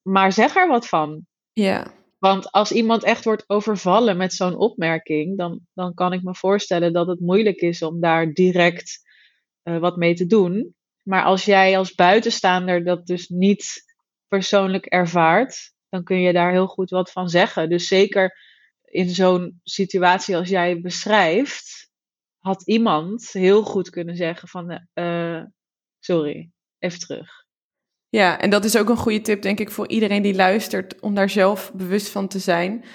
[0.02, 1.26] Maar zeg er wat van.
[1.54, 6.36] Ja, Want als iemand echt wordt overvallen met zo'n opmerking, dan, dan kan ik me
[6.36, 9.08] voorstellen dat het moeilijk is om daar direct
[9.64, 10.76] eh, wat mee te doen.
[11.04, 13.84] Maar als jij als buitenstaander dat dus niet
[14.28, 17.70] persoonlijk ervaart, dan kun je daar heel goed wat van zeggen.
[17.70, 18.38] Dus zeker
[18.84, 21.90] in zo'n situatie als jij beschrijft,
[22.40, 25.42] had iemand heel goed kunnen zeggen van, eh,
[26.00, 27.48] sorry, even terug.
[28.10, 31.14] Ja, en dat is ook een goede tip, denk ik, voor iedereen die luistert, om
[31.16, 32.86] daar zelf bewust van te zijn.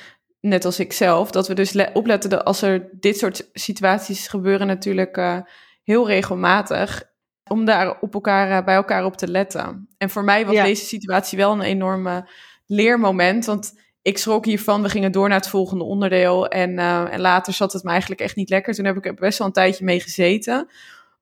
[0.40, 4.28] Net als ik zelf, dat we dus le- opletten dat als er dit soort situaties
[4.28, 5.40] gebeuren, natuurlijk eh,
[5.84, 7.02] heel regelmatig,
[7.50, 9.88] om daar op elkaar, eh, bij elkaar op te letten.
[9.98, 10.64] En voor mij was Ja.
[10.64, 12.28] deze situatie wel een enorme
[12.66, 14.82] leermoment, want ik schrok hiervan.
[14.82, 18.20] We gingen door naar het volgende onderdeel en, eh, en later zat het me eigenlijk
[18.20, 18.74] echt niet lekker.
[18.74, 20.68] Toen heb ik er best wel een tijdje mee gezeten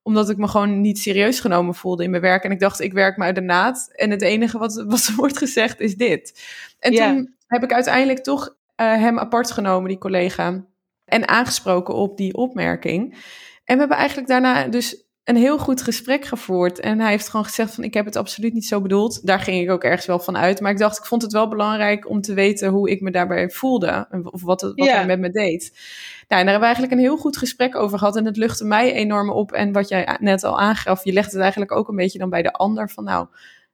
[0.05, 2.45] omdat ik me gewoon niet serieus genomen voelde in mijn werk.
[2.45, 3.89] En ik dacht, ik werk me uit de naad.
[3.93, 6.43] En het enige wat, wat er wordt gezegd is dit.
[6.79, 7.09] En Ja.
[7.09, 10.65] toen heb ik uiteindelijk toch eh, hem apart genomen, die collega.
[11.05, 13.17] En aangesproken op die opmerking.
[13.65, 16.81] En we hebben eigenlijk daarna dus een heel goed gesprek gevoerd.
[16.81, 19.27] En hij heeft gewoon gezegd van, ik heb het absoluut niet zo bedoeld.
[19.27, 20.61] Daar ging ik ook ergens wel van uit.
[20.61, 23.51] Maar ik dacht, ik vond het wel belangrijk om te weten hoe ik me daarbij
[23.51, 24.09] voelde.
[24.23, 24.95] Of wat, het- wat Ja.
[24.95, 25.71] hij met me deed.
[25.73, 25.81] Nou,
[26.29, 28.17] en daar hebben we eigenlijk een heel goed gesprek over gehad.
[28.17, 29.53] En het luchtte mij enorm op.
[29.53, 32.43] En wat jij net al aangaf, je legt het eigenlijk ook een beetje dan bij
[32.43, 32.91] de ander.
[32.91, 33.27] Van nou,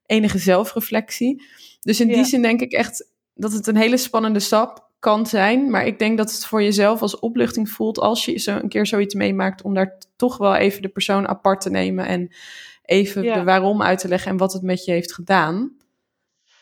[0.06, 1.42] enige zelfreflectie.
[1.80, 2.14] Dus in Ja.
[2.14, 5.70] die zin denk ik echt dat het een hele spannende stap kan zijn.
[5.70, 8.86] Maar ik denk dat het voor jezelf als opluchting voelt als je zo een keer
[8.86, 9.62] zoiets meemaakt.
[9.62, 12.06] Om daar toch wel even de persoon apart te nemen.
[12.06, 12.34] En
[12.82, 13.34] even Ja.
[13.34, 15.76] de waarom uit te leggen en wat het met je heeft gedaan.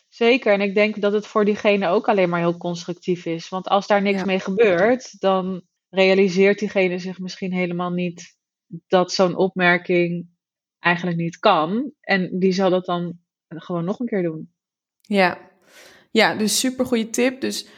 [0.08, 3.48] Zeker, en ik denk dat het voor diegene ook alleen maar heel constructief is.
[3.48, 4.24] Want als daar niks Ja.
[4.24, 8.36] mee gebeurt, dan realiseert diegene zich misschien helemaal niet
[8.86, 10.26] dat zo'n opmerking
[10.78, 11.92] eigenlijk niet kan.
[12.00, 13.18] En die zal dat dan
[13.48, 14.52] gewoon nog een keer doen.
[15.00, 15.38] Ja,
[16.10, 17.40] ja dus super goede tip.
[17.40, 17.68] Dus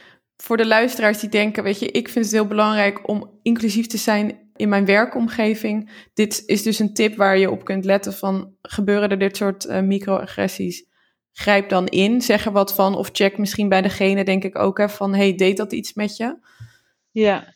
[0.41, 3.97] voor de luisteraars die denken, weet je, ik vind het heel belangrijk om inclusief te
[3.97, 6.07] zijn in mijn werkomgeving.
[6.13, 9.65] Dit is dus een tip waar je op kunt letten van, gebeuren er dit soort
[9.65, 10.85] eh, microagressies?
[11.31, 14.77] Grijp dan in, zeg er wat van of check misschien bij degene, denk ik ook,
[14.77, 16.37] hè, van, hey, deed dat iets met je?
[17.11, 17.55] Ja.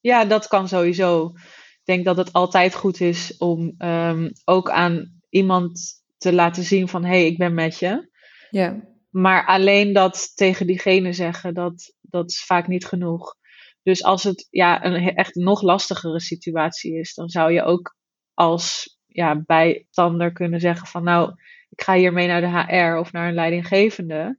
[0.00, 1.32] ja, dat kan sowieso.
[1.34, 6.88] Ik denk dat het altijd goed is om ehm, ook aan iemand te laten zien
[6.88, 8.08] van, hé, hey, ik ben met je.
[8.50, 13.34] Ja, Maar alleen dat tegen diegene zeggen, dat, dat is vaak niet genoeg.
[13.82, 17.96] Dus als het ja, een echt nog lastigere situatie is, dan zou je ook
[18.34, 21.30] als ja, bijstander kunnen zeggen van nou,
[21.68, 24.38] ik ga hiermee naar de HR of naar een leidinggevende.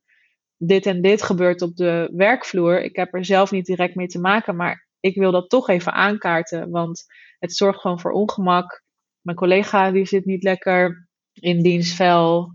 [0.58, 2.84] Dit en dit gebeurt op de werkvloer.
[2.84, 5.94] Ik heb er zelf niet direct mee te maken, maar ik wil dat toch even
[5.94, 7.06] aankaarten, want
[7.40, 8.84] het zorgt gewoon voor ongemak.
[9.22, 12.54] Mijn collega die zit niet lekker in dienstvel.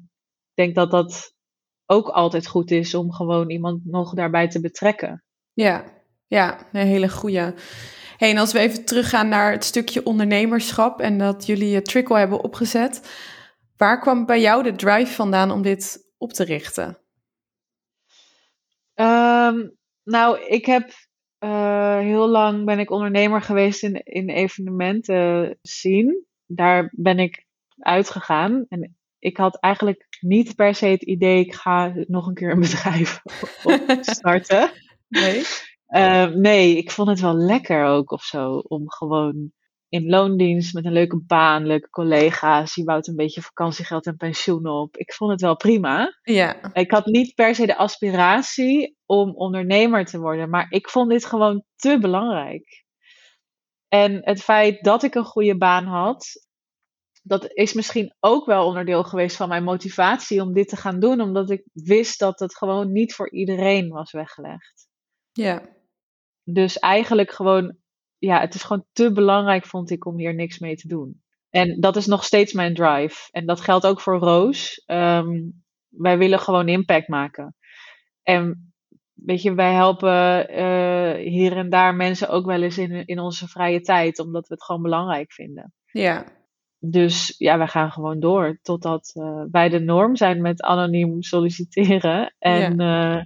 [0.48, 1.38] Ik denk dat dat
[1.90, 5.24] ook altijd goed is om gewoon iemand nog daarbij te betrekken.
[5.52, 5.84] ja,
[6.26, 7.52] ja, een hele goeie.
[8.16, 12.18] Hey, en als we even teruggaan naar het stukje ondernemerschap en dat jullie je Trickle
[12.18, 13.10] hebben opgezet,
[13.76, 16.98] waar kwam bij jou de drive vandaan om dit op te richten?
[18.94, 19.68] Ehm,
[20.04, 20.90] nou, ik heb
[21.38, 26.26] eh, heel lang ben ik ondernemer geweest in, in evenementen zien.
[26.46, 27.46] Daar ben ik
[27.78, 28.66] uitgegaan.
[28.68, 32.60] En ik had eigenlijk niet per se het idee, ik ga nog een keer een
[32.60, 33.22] bedrijf
[34.16, 34.70] starten.
[35.08, 35.42] Nee?
[35.86, 38.56] Ehm, nee, ik vond het wel lekker ook of zo.
[38.56, 39.52] Om gewoon
[39.88, 42.74] in loondienst met een leuke baan, leuke collega's.
[42.74, 44.96] Je bouwt een beetje vakantiegeld en pensioen op.
[44.96, 46.18] Ik vond het wel prima.
[46.22, 51.10] Ja, Ik had niet per se de aspiratie om ondernemer te worden, maar ik vond
[51.10, 52.84] dit gewoon te belangrijk.
[53.88, 56.26] En het feit dat ik een goede baan had,
[57.22, 61.20] dat is misschien ook wel onderdeel geweest van mijn motivatie om dit te gaan doen,
[61.20, 64.88] omdat ik wist dat het gewoon niet voor iedereen was weggelegd.
[65.32, 65.62] ja,
[66.44, 67.76] Dus eigenlijk gewoon,
[68.18, 71.22] ja, het is gewoon te belangrijk, vond ik, om hier niks mee te doen.
[71.50, 73.28] En dat is nog steeds mijn drive.
[73.30, 74.82] En dat geldt ook voor Roos.
[74.86, 75.50] Ehm,
[75.88, 77.56] wij willen gewoon impact maken.
[78.22, 78.72] En
[79.12, 83.48] weet je, wij helpen eh, hier en daar mensen ook wel eens in, in onze
[83.48, 85.74] vrije tijd, omdat we het gewoon belangrijk vinden.
[85.84, 86.39] ja,
[86.82, 92.34] Dus ja, wij gaan gewoon door totdat eh, wij de norm zijn met anoniem solliciteren.
[92.38, 93.22] En eh,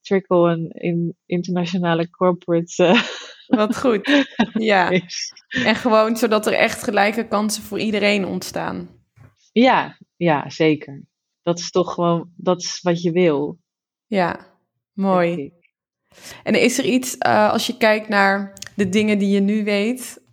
[0.00, 3.02] Trickle in, internationale corporate eh,
[3.46, 4.24] wat goed.
[4.52, 5.32] Ja, is.
[5.48, 8.88] en gewoon zodat er echt gelijke kansen voor iedereen ontstaan.
[9.52, 11.04] Ja, ja, zeker.
[11.42, 13.58] Dat is toch gewoon, dat is wat je wil.
[14.06, 14.58] Ja,
[14.92, 15.52] mooi.
[16.42, 20.24] En is er iets, als je kijkt naar de dingen die je nu weet,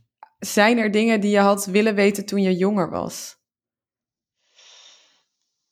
[0.46, 3.41] zijn er dingen die je had willen weten toen je jonger was?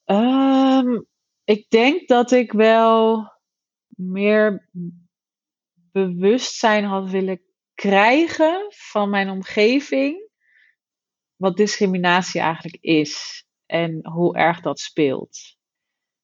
[0.04, 1.02] Ehm,
[1.44, 3.26] ik denk dat ik wel
[3.88, 4.70] meer
[5.92, 7.42] bewustzijn had willen
[7.74, 10.30] krijgen van mijn omgeving.
[11.36, 15.58] Wat discriminatie eigenlijk is en hoe erg dat speelt.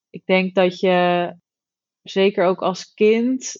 [0.10, 1.36] Ik denk dat je,
[2.10, 3.53] zeker ook als kind,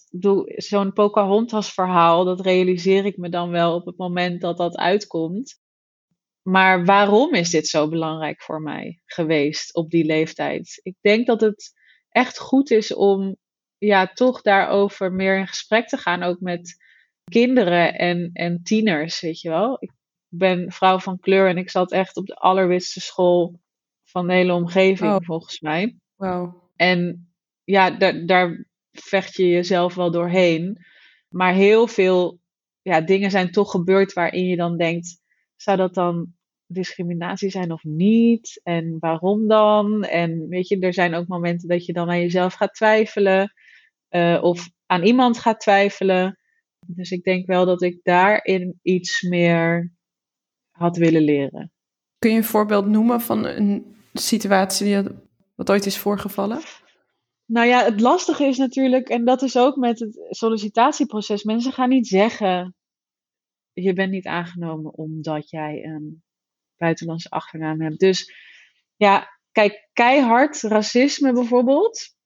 [0.56, 5.60] zo'n Pocahontas verhaal, dat realiseer ik me dan wel op het moment dat dat uitkomt.
[6.42, 10.80] Maar waarom is dit zo belangrijk voor mij geweest op die leeftijd?
[10.82, 11.72] Ik denk dat het
[12.08, 13.36] echt goed is om
[13.78, 16.76] ja, toch daarover meer in gesprek te gaan, ook met
[17.24, 19.76] kinderen en, en tieners, weet je wel.
[19.80, 19.92] Ik
[20.28, 23.60] ben vrouw van kleur en ik zat echt op de allerwitste school
[24.04, 25.20] van de hele omgeving, Oh.
[25.20, 25.96] volgens mij.
[26.16, 26.70] Wauw.
[26.76, 27.27] En
[27.70, 27.90] ja,
[28.24, 30.84] daar, vecht je jezelf wel doorheen.
[31.28, 32.40] Maar heel veel
[32.82, 35.20] ja, dingen zijn toch gebeurd waarin je dan denkt:
[35.56, 36.34] zou dat dan
[36.66, 38.60] discriminatie zijn of niet?
[38.62, 40.04] En waarom dan?
[40.04, 43.52] En weet je, er zijn ook momenten dat je dan aan jezelf gaat twijfelen.
[44.08, 46.38] eh, of aan iemand gaat twijfelen.
[46.86, 49.92] Dus ik denk wel dat ik daarin iets meer
[50.70, 51.72] had willen leren.
[52.18, 55.12] Kun je een voorbeeld noemen van een situatie die
[55.54, 56.60] wat ooit is voorgevallen?
[57.48, 61.88] Nou ja, het lastige is natuurlijk, en dat is ook met het sollicitatieproces, mensen gaan
[61.88, 62.74] niet zeggen,
[63.72, 66.22] je bent niet aangenomen omdat jij een
[66.76, 67.98] buitenlandse achternaam hebt.
[67.98, 68.34] Dus
[68.96, 72.16] ja, kijk, keihard racisme bijvoorbeeld,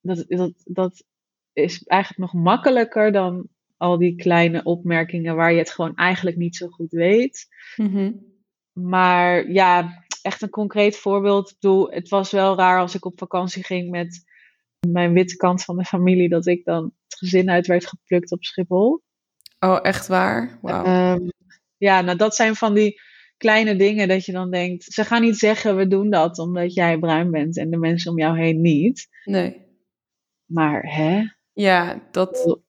[0.00, 1.04] dat, dat, dat
[1.52, 6.56] is eigenlijk nog makkelijker dan al die kleine opmerkingen waar je het gewoon eigenlijk niet
[6.56, 7.46] zo goed weet.
[7.76, 8.12] Mhm.
[8.72, 11.50] Maar ja, echt een concreet voorbeeld.
[11.50, 14.30] Ik bedoel, het was wel raar als ik op vakantie ging met
[14.88, 18.44] mijn witte kant van de familie, dat ik dan het gezin uit werd geplukt op
[18.44, 19.02] Schiphol.
[19.60, 20.58] Oh, echt waar?
[20.62, 21.28] Ehm,
[21.76, 23.00] ja, nou dat zijn van die
[23.36, 26.98] kleine dingen dat je dan denkt, ze gaan niet zeggen we doen dat omdat jij
[26.98, 29.08] bruin bent en de mensen om jou heen niet.
[29.24, 29.60] nee.
[30.44, 31.22] Maar hè,
[31.52, 32.60] Ja, dat,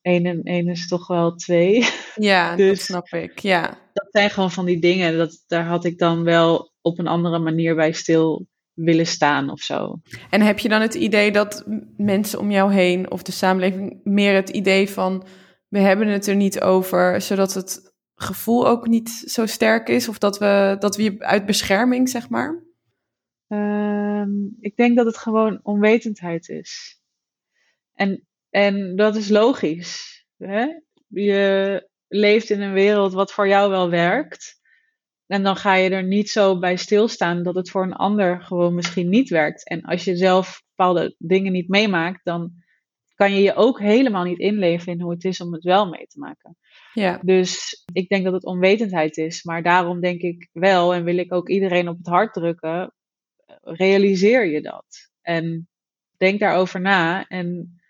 [0.00, 1.84] één en één is toch wel twee.
[2.14, 3.38] ja, dat Dus- snap ik.
[3.38, 3.90] Ja.
[3.92, 7.38] dat zijn gewoon van die dingen, dat, daar had ik dan wel op een andere
[7.38, 8.46] manier bij stil
[8.84, 10.00] willen staan of zo.
[10.30, 11.64] En heb je dan het idee dat
[11.96, 15.26] mensen om jou heen of de samenleving meer het idee van
[15.68, 20.08] we hebben het er niet over, zodat het gevoel ook niet zo sterk is?
[20.08, 22.64] Of dat we, dat we uit bescherming, zeg maar?
[23.48, 27.00] Ehm, ik denk dat het gewoon onwetendheid is.
[27.94, 30.24] En, en dat is logisch.
[30.36, 30.66] Hè?
[31.06, 34.57] Je leeft in een wereld wat voor jou wel werkt.
[35.28, 38.74] En dan ga je er niet zo bij stilstaan dat het voor een ander gewoon
[38.74, 39.68] misschien niet werkt.
[39.68, 42.52] En als je zelf bepaalde dingen niet meemaakt, dan
[43.14, 46.06] kan je je ook helemaal niet inleven in hoe het is om het wel mee
[46.06, 46.56] te maken.
[46.92, 49.42] Ja, Dus ik denk dat het onwetendheid is.
[49.44, 52.92] Maar daarom denk ik wel, en wil ik ook iedereen op het hart drukken,
[53.62, 55.10] realiseer je dat.
[55.22, 55.68] En
[56.16, 57.26] denk daarover na.
[57.26, 57.80] En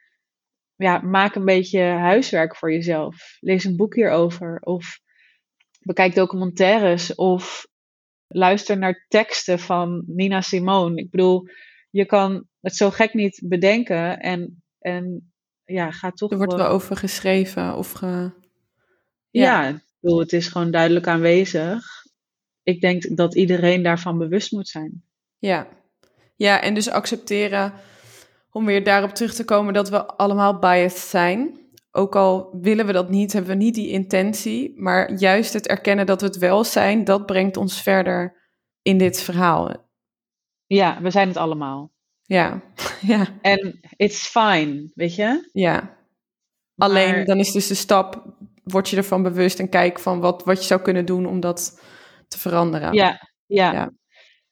[0.76, 3.36] ja, maak een beetje huiswerk voor jezelf.
[3.41, 4.61] Lees een boek hierover.
[4.61, 5.01] Of
[5.89, 7.14] bekijk documentaires.
[7.14, 7.66] Of
[8.26, 10.97] luister naar teksten van Nina Simone.
[10.97, 11.49] Ik bedoel,
[11.91, 14.18] je kan het zo gek niet bedenken.
[14.20, 15.32] En, en
[15.64, 18.30] ja, ga toch er wordt wel over geschreven of ge...
[19.30, 21.84] Ja, ik bedoel, het is gewoon duidelijk aanwezig.
[22.62, 25.03] Ik denk dat iedereen daarvan bewust moet zijn.
[25.39, 25.68] Ja.
[26.36, 27.72] ja, en dus accepteren,
[28.51, 31.68] om weer daarop terug te komen, dat we allemaal biased zijn.
[31.91, 36.07] Ook al willen we dat niet, hebben we niet die intentie, maar juist het erkennen
[36.07, 38.36] dat we het wel zijn, dat brengt ons verder
[38.82, 39.91] in dit verhaal.
[40.66, 41.93] Ja, we zijn het allemaal.
[42.22, 42.62] Ja,
[43.01, 45.49] ja, En it's fine, weet je?
[45.53, 45.97] ja.
[46.76, 48.34] Alleen dan is dus de stap,
[48.64, 51.82] word je ervan bewust en kijk van wat, wat je zou kunnen doen om dat
[52.28, 52.93] te veranderen.
[52.93, 53.72] Ja, ja.
[53.72, 53.91] Ja.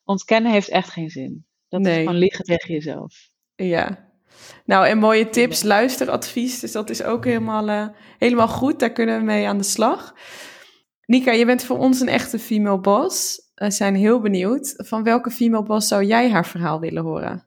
[0.05, 1.47] Ontkennen heeft echt geen zin.
[1.68, 1.93] Dat Nee.
[1.93, 3.28] is gewoon liegen tegen jezelf.
[3.55, 4.06] Ja.
[4.64, 6.61] Nou, en mooie tips, luisteradvies.
[6.61, 7.87] Dus dat is ook helemaal, eh,
[8.18, 8.78] helemaal goed.
[8.78, 10.14] Daar kunnen we mee aan de slag.
[11.07, 13.51] Nika, je bent voor ons een echte female boss.
[13.55, 14.74] We zijn heel benieuwd.
[14.76, 17.47] Van welke female boss zou jij haar verhaal willen horen?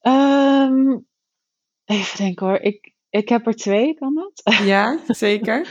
[0.00, 0.98] Ehm,
[1.84, 2.58] even denken hoor.
[2.58, 4.54] Ik, ik heb er twee, kan dat?
[4.64, 5.68] Ja, zeker.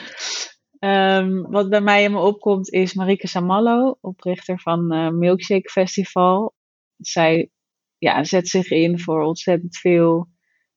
[0.79, 6.53] Ehm, wat bij mij in me opkomt is Marike Samallo, oprichter van eh, Milkshake Festival.
[6.97, 7.49] Zij
[8.05, 10.27] ja, zet zich in voor ontzettend veel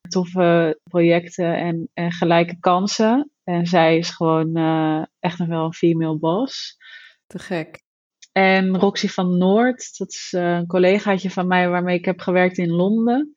[0.09, 3.31] toffe projecten en, en gelijke kansen.
[3.45, 6.77] En zij is gewoon eh, echt nog wel een female boss.
[7.27, 7.83] Te gek.
[8.33, 12.59] En Roxy van Noord, dat is eh, een collegaatje van mij waarmee ik heb gewerkt
[12.59, 13.33] in Londen.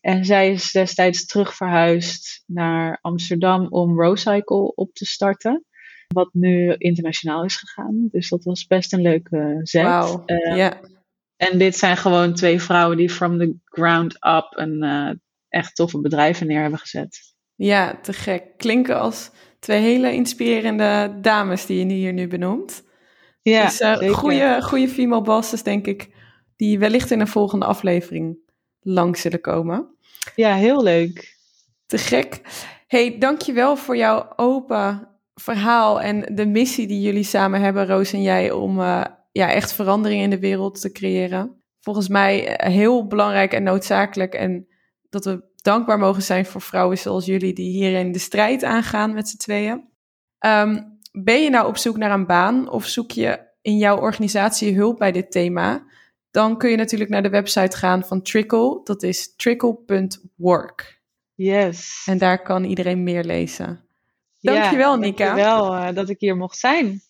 [0.00, 5.64] En zij is destijds terug verhuisd naar Amsterdam om Rowcycle op te starten.
[6.08, 8.08] Wat nu internationaal is gegaan.
[8.10, 9.82] Dus dat was best een leuke zet.
[9.82, 10.22] Wauw.
[10.24, 10.80] Eh, ja,
[11.40, 15.10] En dit zijn gewoon twee vrouwen die from the ground up een eh,
[15.48, 17.34] echt toffe bedrijven neer hebben gezet.
[17.54, 18.44] ja, te gek.
[18.56, 22.82] Klinken als twee hele inspirerende dames die je hier nu benoemt.
[23.42, 26.08] Ja, dus eh, goede, goede female bosses, denk ik,
[26.56, 28.38] die wellicht in een volgende aflevering
[28.80, 29.94] langs zullen komen.
[30.34, 31.36] Ja, heel leuk.
[31.86, 32.40] Te gek.
[32.86, 38.22] Hey, dankjewel voor jouw open verhaal en de missie die jullie samen hebben, Roos en
[38.22, 39.04] jij, om eh,
[39.40, 41.62] ja, echt verandering in de wereld te creëren.
[41.80, 44.66] Volgens mij eh, heel belangrijk en noodzakelijk en
[45.08, 49.28] dat we dankbaar mogen zijn voor vrouwen zoals jullie die hierin de strijd aangaan met
[49.28, 49.88] z'n tweeën.
[50.38, 50.82] Ehm,
[51.12, 54.98] ben je nou op zoek naar een baan of zoek je in jouw organisatie hulp
[54.98, 55.84] bij dit thema?
[56.30, 58.80] Dan kun je natuurlijk naar de website gaan van Trickle.
[58.84, 61.00] Dat is trickle.work.
[61.34, 62.02] Yes.
[62.06, 63.84] En daar kan iedereen meer lezen.
[64.40, 65.24] Dankjewel, ja, Nika.
[65.24, 67.02] Dankjewel eh, dat ik hier mocht zijn.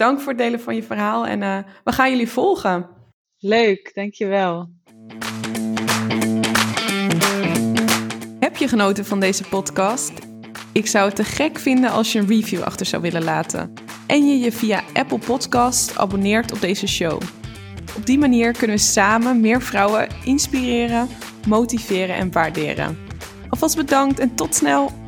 [0.00, 2.88] Dank voor het delen van je verhaal en eh, we gaan jullie volgen.
[3.38, 4.70] Leuk, dankjewel.
[8.38, 10.12] Heb je genoten van deze podcast?
[10.72, 13.72] Ik zou het te gek vinden als je een review achter zou willen laten.
[14.06, 17.20] En je je via Apple Podcast abonneert op deze show.
[17.96, 21.08] Op die manier kunnen we samen meer vrouwen inspireren,
[21.48, 22.98] motiveren en waarderen.
[23.48, 24.99] Alvast bedankt en tot snel!